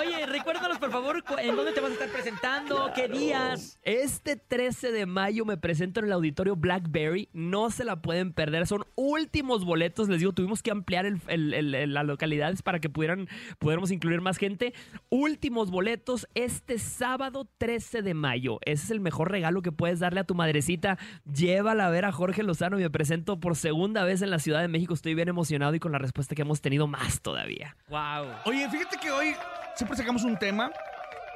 [0.00, 3.78] Oye, recuérdanos por favor en dónde te vas a estar presentando, qué días.
[3.82, 7.28] Este 13 de mayo me presento en el auditorio Blackberry.
[7.34, 8.66] No se la pueden perder.
[8.66, 10.08] Son últimos boletos.
[10.08, 13.90] Les digo, tuvimos que ampliar el- el- el- el- las localidades para que pudieran, pudiéramos
[13.90, 14.72] incluir más gente.
[15.10, 18.58] Últimos boletos este sábado 13 de mayo.
[18.64, 20.98] Ese es el mejor regalo que puedes darle a tu madrecita.
[21.30, 22.78] Llévala a ver a Jorge Lozano.
[22.78, 24.94] Me presento por segunda vez en la Ciudad de México.
[24.94, 27.76] Estoy bien emocionado y con la respuesta que hemos tenido más todavía.
[27.88, 28.26] Wow.
[28.46, 29.34] Oye, fíjate que hoy
[29.74, 30.70] siempre sacamos un tema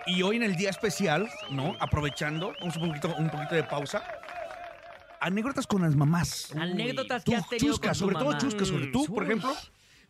[0.07, 1.77] y hoy en el día especial, ¿no?
[1.81, 4.03] Aprovechando, vamos un poquito, un poquito de pausa.
[5.21, 6.53] Anécdotas con las mamás.
[6.55, 9.29] Anécdotas que has tenido chusca, con tu sobre todo chusca, sobre tú, por Uy.
[9.29, 9.55] ejemplo.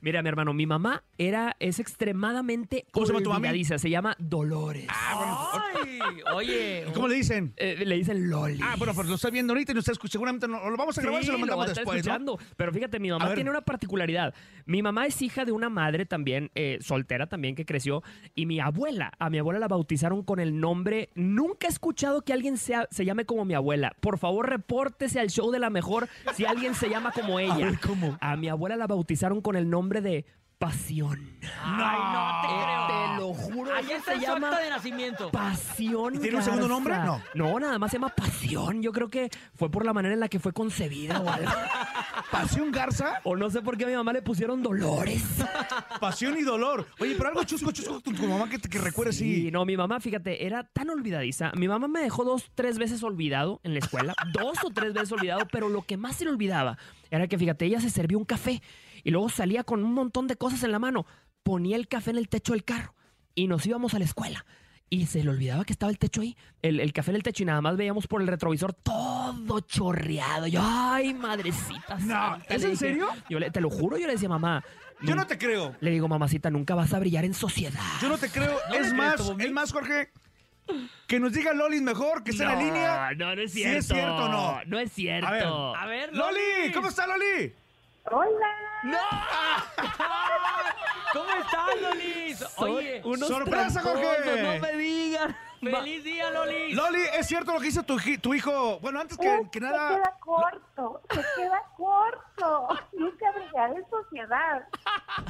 [0.05, 3.39] Mira, mi hermano, mi mamá era, es extremadamente ¿Cómo se llama tu mami?
[3.41, 3.79] olvidadiza.
[3.79, 4.87] Se llama Dolores.
[4.91, 5.99] Ay,
[6.35, 6.85] oye.
[6.89, 7.55] ¿Y ¿Cómo le dicen?
[7.57, 8.61] Eh, le dicen Loli.
[8.63, 10.13] Ah, bueno, pues lo está viendo ahorita y lo está escuchando.
[10.13, 11.95] Seguramente no- lo vamos a grabar y se lo mandamos después, ¿no?
[11.95, 12.39] escuchando.
[12.57, 13.35] Pero fíjate, mi A mamá ver.
[13.37, 14.35] tiene una particularidad.
[14.67, 18.03] Mi mamá es hija de una madre también, eh, soltera también, que creció.
[18.35, 21.09] Y mi abuela, a mi abuela la bautizaron con el nombre.
[21.15, 23.97] Nunca he escuchado que alguien sea, se llame como mi abuela.
[24.01, 27.57] Por favor, repórtese al show de la mejor si alguien se llama como ella.
[27.57, 28.19] ver, ¿cómo?
[28.21, 30.25] A mi abuela la bautizaron con el nombre de
[30.59, 31.37] Pasión.
[31.63, 32.87] Ay, no te creo.
[32.87, 33.75] Te lo juro.
[33.75, 35.31] Ahí está se su llama acta de nacimiento.
[35.31, 36.15] Pasión.
[36.15, 36.75] ¿Y tiene un segundo Garza.
[36.75, 36.97] nombre?
[37.35, 37.53] No.
[37.53, 38.81] No, nada más se llama Pasión.
[38.81, 41.51] Yo creo que fue por la manera en la que fue concebida o algo.
[42.31, 45.23] Pasión Garza, O no sé por qué a mi mamá le pusieron Dolores.
[46.01, 46.87] pasión y dolor.
[46.99, 49.51] Oye, pero algo chusco, chusco con tu mamá que, te- que recuerdes, Sí, sí.
[49.51, 51.53] no, mi mamá, fíjate, era tan olvidadiza.
[51.57, 54.15] Mi mamá me dejó dos, tres veces olvidado en la escuela.
[54.33, 56.79] dos o tres veces olvidado, pero lo que más se le olvidaba
[57.11, 58.63] era que, fíjate, ella se servía un café
[59.05, 61.07] y luego salía con un montón de cosas en la mano.
[61.45, 62.95] Ponía el café en el techo del carro
[63.35, 64.45] y nos íbamos a la escuela.
[64.91, 67.43] Y se le olvidaba que estaba el techo ahí, el, el café en el techo,
[67.43, 70.47] y nada más veíamos por el retrovisor todo chorreado.
[70.47, 71.99] Yo, ay, madrecita.
[71.99, 72.77] santa", ¿es le en dije.
[72.77, 73.09] serio?
[73.29, 74.63] Yo le- te lo juro, yo le decía, mamá.
[75.03, 75.75] Yo no te creo.
[75.81, 77.81] Le digo, mamacita, nunca vas a brillar en sociedad.
[78.01, 78.53] Yo no te creo.
[78.69, 80.11] ¿No le es crees, más, es más, Jorge.
[81.09, 83.11] Que nos diga Lolis mejor, que está en la línea.
[83.17, 83.79] No, no es ¿Sí cierto.
[83.79, 84.61] es cierto o no?
[84.67, 85.27] No es cierto.
[85.27, 85.45] A ver.
[85.45, 87.53] A ver, Loli, ¿cómo está Loli?
[88.11, 88.47] Hola.
[91.13, 92.45] ¿Cómo estás, Lolis?
[92.57, 94.43] Oye, unos sorpresa, Jorge.
[94.43, 95.37] No me digan.
[95.61, 96.77] feliz día, Lolis.
[96.77, 98.79] Loli, ¿es cierto lo que hizo tu, hi- tu hijo?
[98.81, 99.97] Bueno, antes que, que Se nada.
[99.97, 102.69] queda corto, se queda corto.
[102.93, 104.69] Nunca brillaré en sociedad.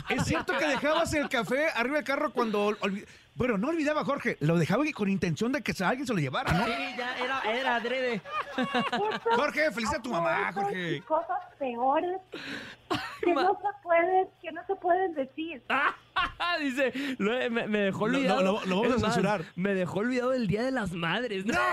[0.09, 2.71] ¿Es cierto que dejabas el café arriba del carro cuando...
[2.81, 4.37] olvi- Bueno, no olvidaba, Jorge.
[4.41, 6.67] Lo dejaba con intención de que alguien se lo llevara, ¿no?
[6.67, 8.23] Sí, ya era, era adrede.
[9.35, 11.03] Jorge, feliz a tu mamá, Jorge.
[11.03, 12.21] cosas peores
[13.21, 15.63] que no se pueden, que no se pueden decir.
[16.61, 18.43] Dice, lo- me, me dejó Lo- olvidado.
[18.43, 19.45] lo- lo- lo vamos a más, censurar.
[19.57, 21.45] Me dejó olvidado el Día de las Madres.
[21.45, 21.55] ¡No!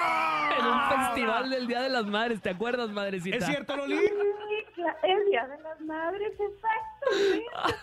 [0.59, 2.41] En un festival del Día de las Madres.
[2.41, 3.37] ¿Te acuerdas, madrecita?
[3.37, 3.97] ¿Es cierto, Loli?
[3.97, 6.90] Sí, el Día de las Madres, exactamente,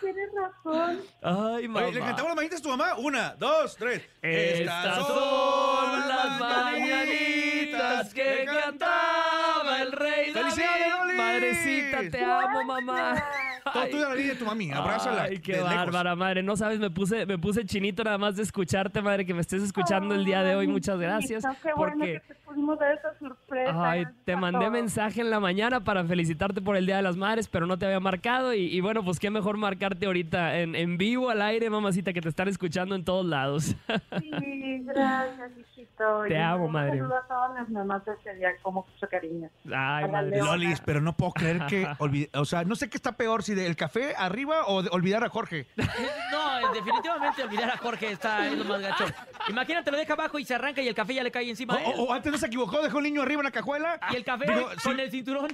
[0.01, 1.01] tienes razón.
[1.23, 1.87] Ay, mamá.
[1.87, 2.95] Oye, ¿le cantamos las mañanitas a tu mamá?
[2.97, 4.09] Una, dos, tres.
[4.23, 10.51] Estas son las mañanitas que cantaba el rey David.
[10.51, 11.17] ¡Felicidades, Loli!
[11.17, 13.25] Madrecita, te amo, mamá.
[13.73, 14.73] Todo de la línea de tu mami.
[14.73, 15.25] Abrázala.
[15.25, 16.43] Ay, qué bárbara, madre.
[16.43, 19.63] No sabes, me puse, me puse chinito nada más de escucharte, madre, que me estés
[19.63, 20.67] escuchando el día de hoy.
[20.67, 21.45] Muchas gracias.
[21.63, 23.91] Qué bueno porque que te pudimos dar esa sorpresa.
[23.91, 27.49] Ay, te mandé mensaje en la mañana para felicitarte por el Día de las Madres,
[27.49, 28.55] pero no te había marcado.
[28.55, 32.21] Y, y bueno, pues qué mejor marcarte ahorita en, en vivo, al aire, mamacita, que
[32.21, 33.65] te están escuchando en todos lados.
[33.65, 36.23] Sí, gracias, hijito.
[36.29, 36.99] Te Y amo, un madre.
[36.99, 39.49] saludo a todas las mamás de ese día, con mucho cariño.
[39.65, 40.31] Ay, A la madre.
[40.31, 40.51] Leona.
[40.53, 43.55] Lolis, pero no puedo creer que olvide- o sea, no sé qué está peor, si
[43.55, 45.67] del café arriba o de olvidar a Jorge.
[46.31, 49.05] No, definitivamente olvidar a Jorge está es lo más gacho.
[49.49, 52.13] Imagínate, lo deja abajo y se arranca y el café ya le cae encima O,
[52.13, 53.99] antes no se equivocó, dejó el niño arriba en la cajuela.
[54.13, 55.49] Y el café Digo, con sí, el cinturón.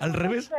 [0.00, 0.50] al revés.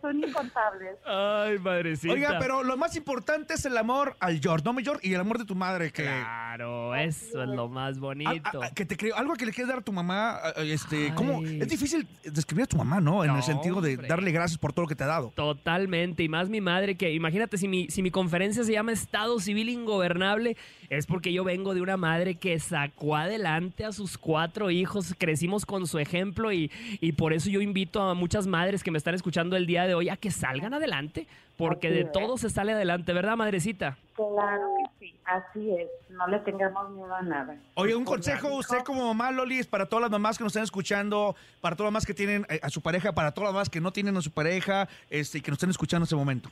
[0.00, 0.96] Son incontables.
[1.06, 2.12] Ay, madrecita.
[2.12, 5.38] Oiga, pero lo más importante es el amor al George, no mayor, y el amor
[5.38, 6.04] de tu madre, que...
[6.04, 8.62] Claro, eso es lo más Al- bonito.
[8.62, 10.62] a- a- que te creo, algo que le quieres dar a tu mamá, a- a-
[10.62, 11.42] este, ¿cómo?
[11.44, 13.24] Es difícil describir a tu mamá, ¿no?
[13.24, 14.08] En No, el sentido de hombre.
[14.08, 15.32] darle gracias por todo lo que te ha dado.
[15.34, 19.38] Totalmente, y más mi madre, que imagínate, si mi, si mi conferencia se llama Estado
[19.40, 20.56] Civil Ingobernable,
[20.90, 25.66] es porque yo vengo de una madre que sacó adelante a sus cuatro hijos, crecimos
[25.66, 26.70] con su ejemplo y,
[27.00, 29.94] y por eso yo invito a muchas madres que me están escuchando el día de
[29.94, 31.26] hoy a que salgan adelante,
[31.56, 32.12] porque Así de es.
[32.12, 33.98] todo se sale adelante, ¿verdad, madrecita?
[34.14, 35.88] Claro que sí, así es.
[36.10, 37.56] No le tengamos miedo a nada.
[37.74, 40.52] Oye, un Con consejo, usted como mamá, Loli, es para todas las mamás que nos
[40.52, 43.54] están escuchando, para todas las mamás que tienen eh, a su pareja, para todas las
[43.54, 46.16] mamás que no tienen a su pareja, este, y que nos están escuchando en este
[46.16, 46.50] momento.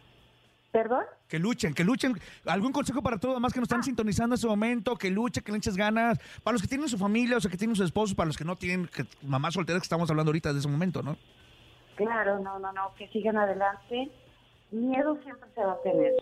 [0.77, 1.05] ¿Perdón?
[1.27, 2.21] Que luchen, que luchen.
[2.45, 4.95] ¿Algún consejo para todas las mamás que nos están sintonizando en este momento?
[4.95, 6.19] Que luchen, que le eches ganas.
[6.45, 8.45] Para los que tienen su familia, o sea, que tienen su esposo, para los que
[8.45, 11.17] no tienen, que, mamás solteras que estamos hablando ahorita de ese momento, ¿no?
[11.95, 14.11] Claro, no, no, no, que sigan adelante.
[14.71, 16.13] Miedo siempre se va a tener.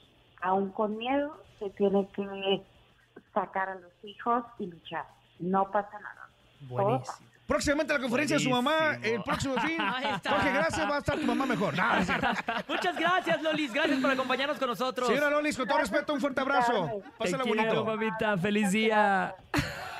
[0.40, 2.62] Aún con miedo se tiene que
[3.34, 5.04] sacar a los hijos y luchar.
[5.40, 6.28] No pasa nada.
[7.00, 7.18] Pasa.
[7.46, 9.76] Próximamente la conferencia de su mamá, el próximo fin.
[10.28, 11.76] Jorge, gracias, va a estar tu mamá mejor.
[11.76, 12.28] No, no es cierto.
[12.68, 13.72] Muchas gracias, Lolis.
[13.72, 15.08] Gracias por acompañarnos con nosotros.
[15.08, 17.02] Señora Lolis, con todo respeto, un fuerte abrazo.
[17.02, 17.84] Te Pásala quiero, bonito.
[17.84, 19.34] mamita, feliz día.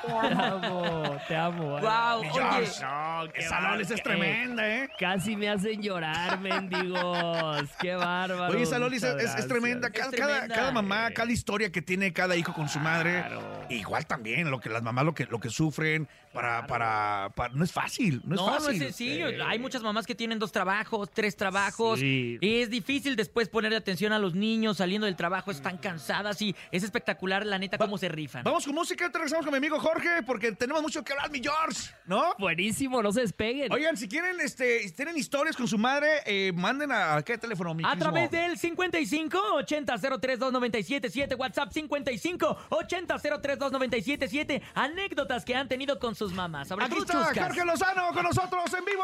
[0.05, 1.79] Te amo, te amo.
[1.79, 2.67] Wow, oye.
[2.81, 4.89] No, esa Lolis es tremenda, ¿eh?
[4.99, 7.69] Casi me hacen llorar, mendigos.
[7.79, 8.53] Qué bárbaro.
[8.53, 9.89] Oye, esa Lolis es, es- tremenda.
[9.89, 10.55] Cada, Es cada- tremenda.
[10.55, 13.21] cada mamá, cada historia que tiene cada hijo con su madre.
[13.25, 13.41] Claro.
[13.69, 17.63] Igual también, lo que las mamás lo que, lo que sufren para, para, para- No
[17.63, 18.73] es fácil, no es No, no fácil.
[18.73, 19.27] es sencillo.
[19.47, 21.99] Hay muchas mamás que tienen dos trabajos, tres trabajos.
[21.99, 22.37] Sí.
[22.41, 25.51] Y es difícil después ponerle atención a los niños saliendo del trabajo.
[25.51, 28.43] Están cansadas y es espectacular, la neta, cómo se rifan.
[28.43, 31.39] Vamos con música, te regresamos con mi amigo Jorge, porque tenemos mucho que hablar, mi
[31.41, 32.33] George, ¿no?
[32.37, 33.71] Buenísimo, no se despeguen.
[33.71, 37.37] Oigan, si quieren, este, si tienen historias con su madre, eh, manden a, ¿a qué
[37.37, 45.45] teléfono, mi A través del 55 80 03 2977 WhatsApp 55 80 03 2977 anécdotas
[45.45, 46.67] que han tenido con sus mamás.
[46.67, 47.47] Sobre Aquí está chuscas.
[47.47, 49.03] Jorge Lozano con nosotros en vivo.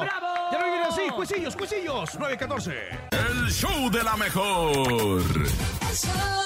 [0.00, 0.50] ¡Bravo!
[0.52, 2.72] Ya lo vienen así, cuisillos, cuisillos, 914.
[3.10, 4.72] El show de la mejor.
[5.30, 6.43] El show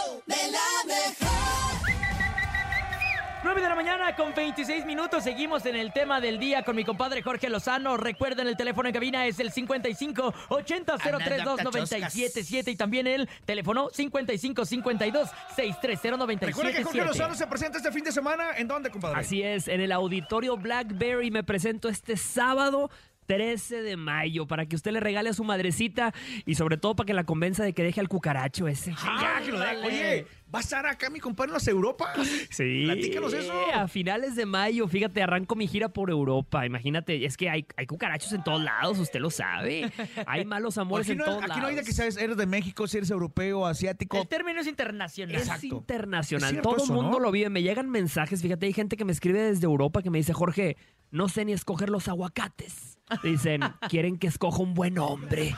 [3.58, 5.24] 9 de la mañana con 26 minutos.
[5.24, 7.96] Seguimos en el tema del día con mi compadre Jorge Lozano.
[7.96, 13.88] Recuerden, el teléfono en cabina es el 55 80 032 977 y también el teléfono
[13.92, 17.38] 55 52 630 Recuerden que Jorge Lozano 977.
[17.38, 18.56] se presenta este fin de semana.
[18.56, 19.18] ¿En dónde, compadre?
[19.18, 22.90] Así es, en el auditorio Blackberry me presento este sábado.
[23.28, 26.14] 13 de mayo, para que usted le regale a su madrecita
[26.46, 28.92] y sobre todo para que la convenza de que deje al cucaracho ese.
[28.94, 29.76] Sí, ya, que lo deje.
[29.86, 32.10] Oye, ¿va a estar acá mi compadre en las Europa?
[32.50, 32.84] Sí.
[32.86, 33.52] Platícanos eso.
[33.74, 36.64] A finales de mayo, fíjate, arranco mi gira por Europa.
[36.64, 39.92] Imagínate, es que hay, hay cucarachos en todos lados, usted lo sabe.
[40.26, 41.86] Hay malos amores Aquí en no, todos aquí no hay de lados.
[41.86, 44.16] que seas, eres de México, si eres europeo, asiático.
[44.16, 45.34] El término es internacional.
[45.36, 45.66] Es Exacto.
[45.66, 46.56] internacional.
[46.56, 47.20] Es Todo el mundo ¿no?
[47.20, 47.50] lo vive.
[47.50, 48.40] Me llegan mensajes.
[48.40, 50.78] Fíjate, hay gente que me escribe desde Europa que me dice, Jorge,
[51.10, 52.98] no sé ni escoger los aguacates.
[53.22, 55.56] Dicen, quieren que escoja un buen hombre.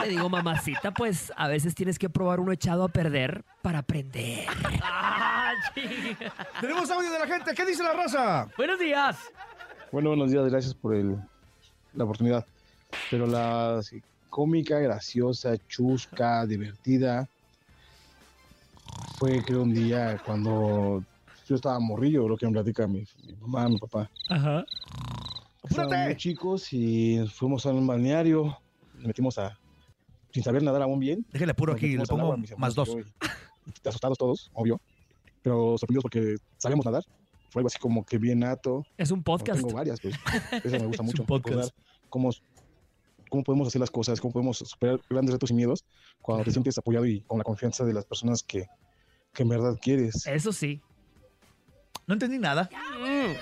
[0.00, 4.46] Le digo, mamacita, pues a veces tienes que probar uno echado a perder para aprender.
[4.82, 6.16] Ah, sí.
[6.60, 7.54] Tenemos audio de la gente.
[7.54, 8.48] ¿Qué dice la raza?
[8.56, 9.16] Buenos días.
[9.92, 11.16] Bueno, buenos días, gracias por el,
[11.94, 12.44] la oportunidad.
[13.10, 17.28] Pero la sí, cómica, graciosa, chusca, divertida,
[19.18, 21.04] fue creo un día cuando
[21.52, 24.10] yo estaba morrillo, lo que me platica mi, mi mamá, mi papá.
[24.30, 24.64] Ajá.
[25.70, 28.58] Muy chicos y fuimos a un balneario,
[28.94, 29.58] nos metimos a,
[30.32, 31.24] sin saber nadar aún bien.
[31.30, 32.88] Déjale apuro aquí, le pongo agua, más dos.
[32.88, 34.80] y Asustados todos, obvio,
[35.42, 37.04] pero sorprendidos porque sabíamos nadar.
[37.50, 38.82] Fue algo así como que bien nato.
[38.96, 39.60] Es un podcast.
[39.60, 40.14] Tengo varias, pues.
[40.64, 41.22] Esa me gusta Es mucho.
[41.22, 41.76] un podcast.
[42.08, 42.30] Cómo,
[43.28, 45.84] cómo podemos hacer las cosas, cómo podemos superar grandes retos y miedos
[46.22, 48.66] cuando te sientes apoyado y con la confianza de las personas que,
[49.34, 50.26] que en verdad quieres.
[50.26, 50.80] Eso sí.
[52.06, 52.68] No entendí nada.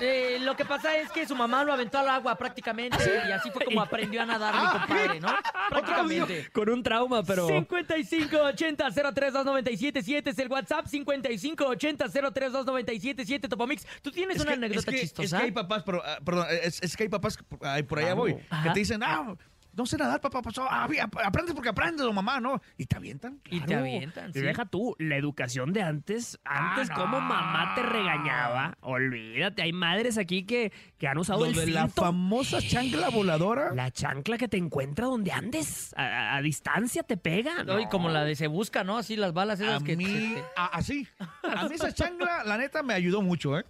[0.00, 3.50] Eh, lo que pasa es que su mamá lo aventó al agua prácticamente y así
[3.50, 5.34] fue como aprendió a nadar mi compadre, ¿no?
[5.70, 6.50] Prácticamente.
[6.52, 7.48] Con un trauma, pero...
[7.48, 13.86] 5580-032977 es el WhatsApp, 5580-032977 Topomix.
[14.02, 15.36] ¿Tú tienes Es una que- anécdota es que, chistosa?
[15.36, 18.14] Es que hay papás, pero, ah, perdón, es, es que hay papás, ay, por allá
[18.14, 19.34] voy, que te dicen, ah,
[19.80, 20.86] no sé nadar, papá, pasó, ah,
[21.24, 22.60] aprendes porque aprendes, o mamá, ¿no?
[22.76, 23.40] Y te avientan.
[23.50, 24.40] Y te avientan, Y sí.
[24.40, 27.26] deja tú, la educación de antes, antes Ah, como no.
[27.26, 31.86] mamá te regañaba, olvídate, hay madres aquí que, que han usado Lo el de la
[31.86, 32.02] cinto.
[32.02, 33.74] famosa chancla voladora.
[33.74, 37.64] La chancla que te encuentra donde andes, a, a- a distancia te pega.
[37.64, 38.98] No, y como la de se busca, ¿no?
[38.98, 39.96] Así las balas esas A que...
[39.96, 41.08] mí, se- a- así.
[41.42, 43.64] A mí esa chancla, la neta, me ayudó mucho, ¿eh?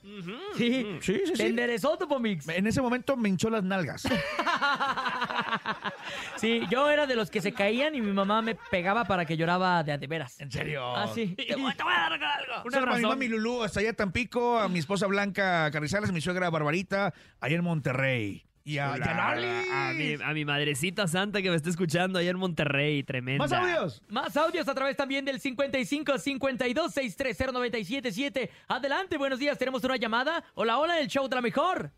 [0.57, 1.43] Sí, Sí, sí, Te sí.
[1.43, 2.49] enderezó Topomix.
[2.49, 4.03] En ese momento me hinchó las nalgas.
[6.37, 9.37] Sí, yo era de los que se caían y mi mamá me pegaba para que
[9.37, 10.41] lloraba de a de veras.
[10.41, 10.97] ¿En serio?
[10.97, 11.35] Ah, sí.
[11.37, 12.53] Te voy, te voy a dar algo.
[12.65, 13.09] Una Saludos a mi razón.
[13.11, 17.13] mami Lulú, hasta allá en Tampico, a mi esposa Blanca Carrizales, a mi suegra Barbarita,
[17.41, 18.45] allá en Monterrey.
[18.63, 19.47] Y a, y a Lali.
[19.73, 23.43] a, mi, a mi madrecita santa que me está escuchando allá en Monterrey, tremenda.
[23.43, 24.03] ¡Más audios!
[24.09, 28.51] Más audios a través también del 55 52 630 977.
[28.69, 29.57] Adelante, buenos días.
[29.59, 30.45] Tenemos una llamada.
[30.55, 31.91] Hola, hola, el show de la mejor.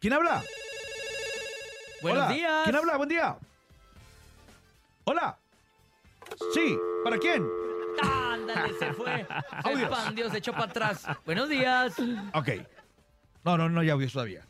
[0.00, 0.42] ¿Quién habla?
[2.02, 2.34] Buenos Hola.
[2.34, 2.64] días.
[2.64, 2.96] ¿Quién habla?
[2.96, 3.36] Buen día.
[5.04, 5.38] Hola.
[6.52, 7.46] Sí, ¿para quién?
[8.02, 9.26] Ándale, se fue.
[9.62, 9.90] Se Audios.
[9.90, 11.04] expandió, se echó para atrás.
[11.24, 11.94] Buenos días.
[12.34, 12.48] Ok.
[13.44, 14.44] No, no, no, ya audios todavía.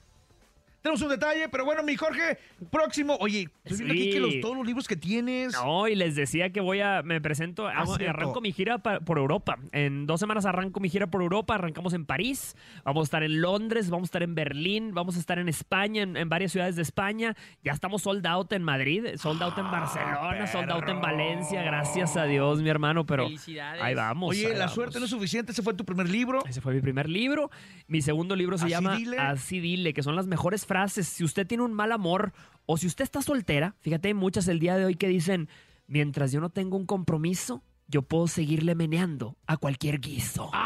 [0.83, 2.39] Tenemos un detalle, pero bueno, mi Jorge,
[2.71, 3.17] próximo.
[3.21, 5.53] Oye, estoy viendo aquí que los, todos los libros que tienes.
[5.53, 8.11] No, y les decía que voy a, me presento, hago- cierto.
[8.17, 9.59] arranco mi gira pa- por Europa.
[9.73, 13.41] En dos semanas arranco mi gira por Europa, arrancamos en París, vamos a estar en
[13.41, 16.77] Londres, vamos a estar en Berlín, vamos a estar en España, en, en varias ciudades
[16.77, 17.37] de España.
[17.65, 22.17] Ya estamos sold out en Madrid, sold out en Barcelona, sold out en Valencia, gracias
[22.17, 23.83] a Dios, mi hermano, pero Felicidades.
[23.83, 24.31] ahí vamos.
[24.31, 24.75] Oye, ahí la vamos.
[24.75, 25.53] suerte no es suficiente.
[25.53, 26.45] Ese fue tu primer libro.
[26.49, 27.51] Ese fue mi primer libro.
[27.89, 29.19] Mi segundo libro se Así llama dile.
[29.19, 31.09] Así dile, que son las mejores frases.
[31.09, 32.33] Si usted tiene un mal amor
[32.67, 35.49] o si usted está soltera, fíjate, hay muchas el día de hoy que dicen,
[35.89, 40.51] mientras yo no tengo un compromiso, yo puedo seguirle meneando a cualquier guiso.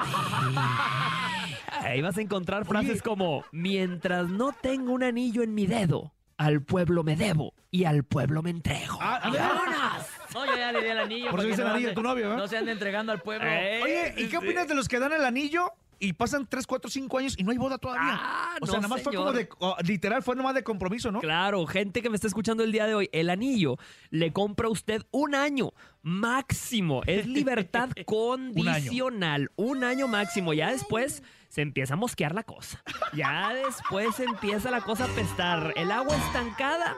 [1.82, 6.62] Ahí vas a encontrar frases como, mientras no tengo un anillo en mi dedo, al
[6.62, 8.98] pueblo me debo y al pueblo me entrego.
[9.00, 9.28] Ah, a.
[10.34, 11.30] No, yo ya le di el anillo.
[11.30, 12.42] Por eso dice el anillo ande- tu novio, ¿verdad?
[12.42, 13.46] No se ande entregando al pueblo.
[13.48, 14.28] Eh, Oye, ¿y sí.
[14.28, 15.72] qué opinas de los que dan el anillo
[16.02, 18.18] y pasan 3, 4, 5 años y no hay boda todavía?
[18.20, 19.48] Ah, o sea, no, nada más fue como de.
[19.60, 21.20] oh, literal, fue nomás de compromiso, ¿no?
[21.20, 23.76] Claro, gente que me está escuchando el día de hoy, el anillo
[24.10, 25.72] le compra a usted un año
[26.02, 27.02] máximo.
[27.06, 29.52] Es libertad condicional.
[29.56, 30.52] Un año máximo.
[30.52, 32.82] Ya después se empieza a mosquear la cosa.
[33.12, 35.72] Ya después empieza la cosa a pestar.
[35.76, 36.96] El agua estancada.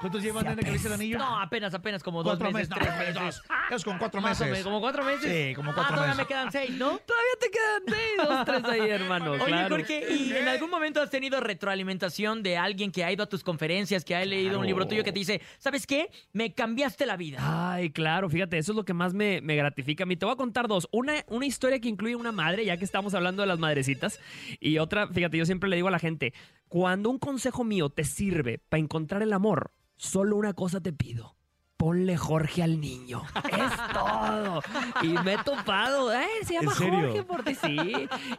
[0.00, 1.18] ¿Cuántos llevan, nene, que le el anillo?
[1.18, 3.42] No, apenas, apenas como dos Cuatro meses, meses, no, tres dos.
[3.70, 5.30] Es con cuatro Más o menos, como cuatro meses.
[5.30, 6.24] Sí, como cuatro ah, todavía meses.
[6.24, 6.98] me quedan seis, ¿no?
[6.98, 9.32] Todavía te quedan seis, dos, tres ahí, hermano.
[9.32, 9.76] Oye, claro.
[9.76, 13.44] Jorge, ¿y en algún momento has tenido retroalimentación de alguien que ha ido a tus
[13.44, 16.10] conferencias, que ha leído un libro tuyo que te dice, ¿sabes qué?
[16.32, 17.38] Me cambiaste la vida.
[17.40, 20.16] Ay, claro, fíjate, eso es lo que más me, me gratifica a mí.
[20.16, 20.88] Te voy a contar dos.
[20.92, 24.18] Una, una historia que incluye una madre, ya que estamos hablando de las madrecitas.
[24.60, 26.32] Y otra, fíjate, yo siempre le digo a la gente,
[26.70, 31.34] cuando un consejo mío te sirve para encontrar el amor, solo una cosa te pido.
[31.76, 33.22] Ponle Jorge al niño.
[33.50, 34.62] Es todo.
[35.02, 36.10] Y me he topado.
[36.10, 37.00] Ay, se llama ¿En serio?
[37.00, 37.76] Jorge por ti, sí.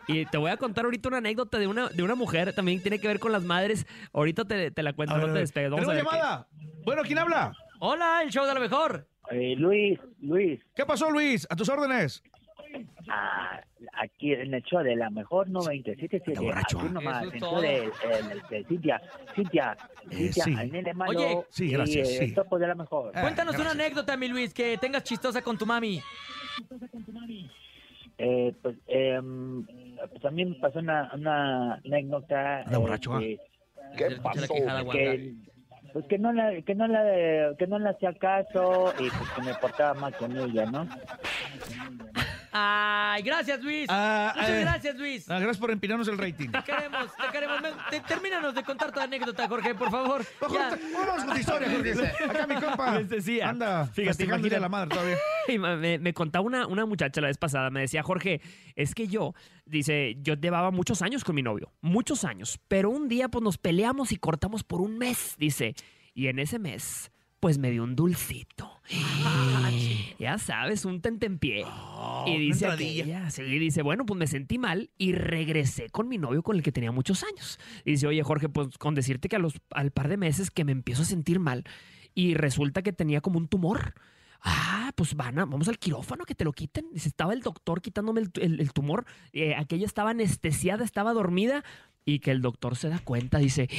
[0.07, 2.53] Y te voy a contar ahorita una anécdota de una, de una mujer.
[2.55, 3.86] También tiene que ver con las madres.
[4.13, 5.43] Ahorita te, te la cuento, A ver, no a te ver.
[5.43, 5.71] despegues.
[5.71, 6.47] Vamos a ¿Tenemos ver qué- llamada?
[6.86, 7.51] Bueno, ¿quién habla?
[7.79, 9.07] Hola, el show de la mejor.
[9.32, 11.45] Eh, Luis, Luis, ¿Qué pasó, Luis?
[11.49, 12.23] A tus órdenes.
[13.09, 13.61] Ah,
[13.93, 16.39] aquí en el show de la mejor 97.7.
[16.41, 16.91] borracho, Aquí ¿ah?
[16.93, 17.61] nomás, Eso es en todo.
[17.61, 19.01] de, el- de Cintia,
[19.36, 19.78] Cintia,
[20.09, 20.55] Eh, Cintia, sí.
[20.57, 21.45] al nene malo Oye.
[21.49, 22.24] Sí, y gracias, eh, sí.
[22.26, 23.11] el topo de la mejor.
[23.15, 23.86] Ah, Cuéntanos una gracias.
[23.86, 26.01] anécdota, mi Luis, que tengas chistosa con tu mami.
[28.17, 32.61] Eh, pues, em, pues a me pasó una, una anécdota.
[32.61, 33.39] Anda borracho, eh,
[33.97, 34.41] ¿Qué pasó?
[34.41, 35.11] La quejada guardada.
[35.11, 35.34] que,
[35.91, 39.41] pues que no la que no la que no le hacía caso y pues que
[39.41, 40.88] me portaba mal con ella no
[42.52, 43.88] Ay, gracias, Luis.
[43.89, 45.30] Ah, Muchas eh, gracias, Luis.
[45.30, 46.49] Ah, gracias por empinarnos el rating.
[46.49, 47.62] Te queremos, te queremos.
[47.89, 50.26] Te- termínanos de contar tu anécdota, Jorge, por favor.
[50.54, 50.78] Ya.
[50.93, 52.24] Vamos con tu historia, Jorge.
[52.26, 52.99] Acá mi compa.
[52.99, 53.49] Les decía.
[53.49, 55.18] Anda, Fíjate, de la madre todavía.
[55.47, 58.41] Y me, me- me contaba una, una muchacha la vez pasada, me decía, Jorge,
[58.76, 59.34] es que yo,
[59.66, 63.58] dice, yo llevaba muchos años con mi novio, muchos años, pero un día pues nos
[63.58, 65.74] peleamos y cortamos por un mes, dice,
[66.14, 67.11] y en ese mes
[67.41, 68.79] pues me dio un dulcito.
[70.19, 71.65] ya sabes, un tentempié.
[72.27, 72.67] y dice
[73.01, 76.63] aquella, sí, dice, bueno, pues me sentí mal y regresé con mi novio con el
[76.63, 77.59] que tenía muchos años.
[77.83, 80.71] Dice, oye, Jorge, pues con decirte que a los, al par de meses que me
[80.71, 81.63] empiezo a sentir mal
[82.13, 83.95] y resulta que tenía como un tumor.
[84.43, 86.85] Ah, pues van a- vamos al quirófano que te lo quiten.
[86.91, 89.05] Dice, estaba el doctor quitándome el, el- el tumor.
[89.33, 91.63] eh, aquella estaba anestesiada, estaba dormida.
[92.06, 93.70] Y que el doctor se da cuenta, dice,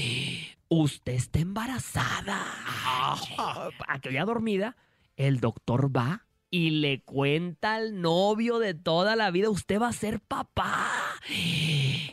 [0.68, 2.40] usted está embarazada.
[2.76, 4.76] Ah, Aquella dormida,
[5.16, 9.92] el doctor va y le cuenta al novio de toda la vida, usted va a
[9.92, 10.86] ser papá.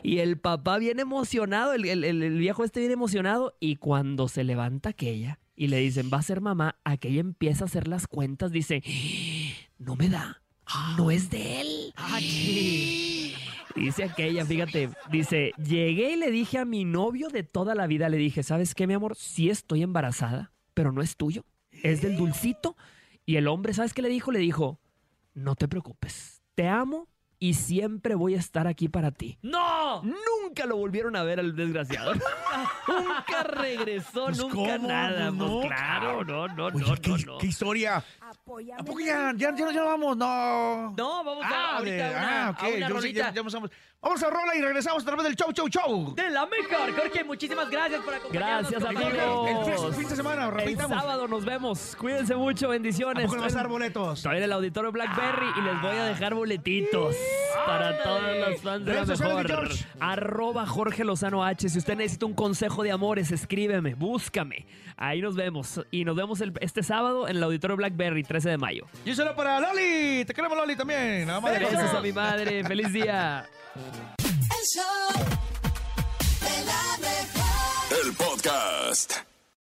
[0.02, 5.38] Y el papá viene emocionado, el, viejo este viene emocionado y cuando se levanta aquella
[5.54, 8.82] y le dicen, va a ser mamá, aquella empieza a hacer las cuentas, dice,
[9.78, 10.42] no me da,
[10.96, 11.92] no es de él.
[13.76, 18.08] Dice aquella, fíjate, dice, llegué y le dije a mi novio de toda la vida,
[18.08, 19.16] le dije, ¿sabes qué, mi amor?
[19.16, 22.76] Sí estoy embarazada, pero no es tuyo, es del dulcito.
[23.26, 24.32] Y el hombre, ¿sabes qué le dijo?
[24.32, 24.80] Le dijo,
[25.34, 27.08] no te preocupes, te amo
[27.38, 29.38] y siempre voy a estar aquí para ti.
[29.42, 30.02] ¡No!
[30.02, 32.12] Nunca lo volvieron a ver al desgraciado.
[32.88, 34.88] nunca regresó, Pues, nunca ¿cómo?
[34.88, 35.30] nada.
[35.30, 37.38] Pues, Pues no, claro, no, no, Oye, no, ¿qué, no, no.
[37.38, 37.96] qué historia?
[38.20, 40.16] ¿A poco ya, ya, ya, ya vamos?
[40.16, 40.92] No.
[40.96, 43.20] No, vamos a Ah, ahorita de- a una, ah, ok, a una yo sí, rolita.
[43.28, 43.70] ya- ya pasamos.
[44.02, 46.14] Vamos a rola y regresamos a través del show, show, show.
[46.14, 48.70] De la mejor, Jorge, muchísimas gracias por acompañarnos.
[48.70, 49.46] Gracias, compañero.
[49.46, 49.96] El fin- amigos.
[49.96, 50.98] fin de semana, El repitamos.
[50.98, 51.96] sábado nos vemos.
[51.96, 53.24] Cuídense mucho, bendiciones.
[53.24, 54.18] ¿A poco vas a dar boletos?
[54.20, 57.14] Estoy en el auditorio Blackberry y les voy a dejar boletitos
[57.66, 59.68] para todos los fans de la mejor.
[60.00, 61.68] Arroba Jorge Lozano H.
[61.68, 64.66] Si usted necesita un consejo de amores, escríbeme, búscame.
[64.96, 65.80] Ahí nos vemos.
[65.90, 68.86] Y nos vemos el- este sábado en el auditorio Blackberry, 13 de mayo.
[69.04, 70.24] Y eso era para Loli.
[70.26, 71.26] Te queremos, Loli, también.
[71.26, 72.62] Nada más de Besos a mi madre.
[72.64, 73.46] Feliz día.
[73.74, 75.24] El show
[76.40, 78.06] de la mejor.
[78.06, 79.29] El podcast.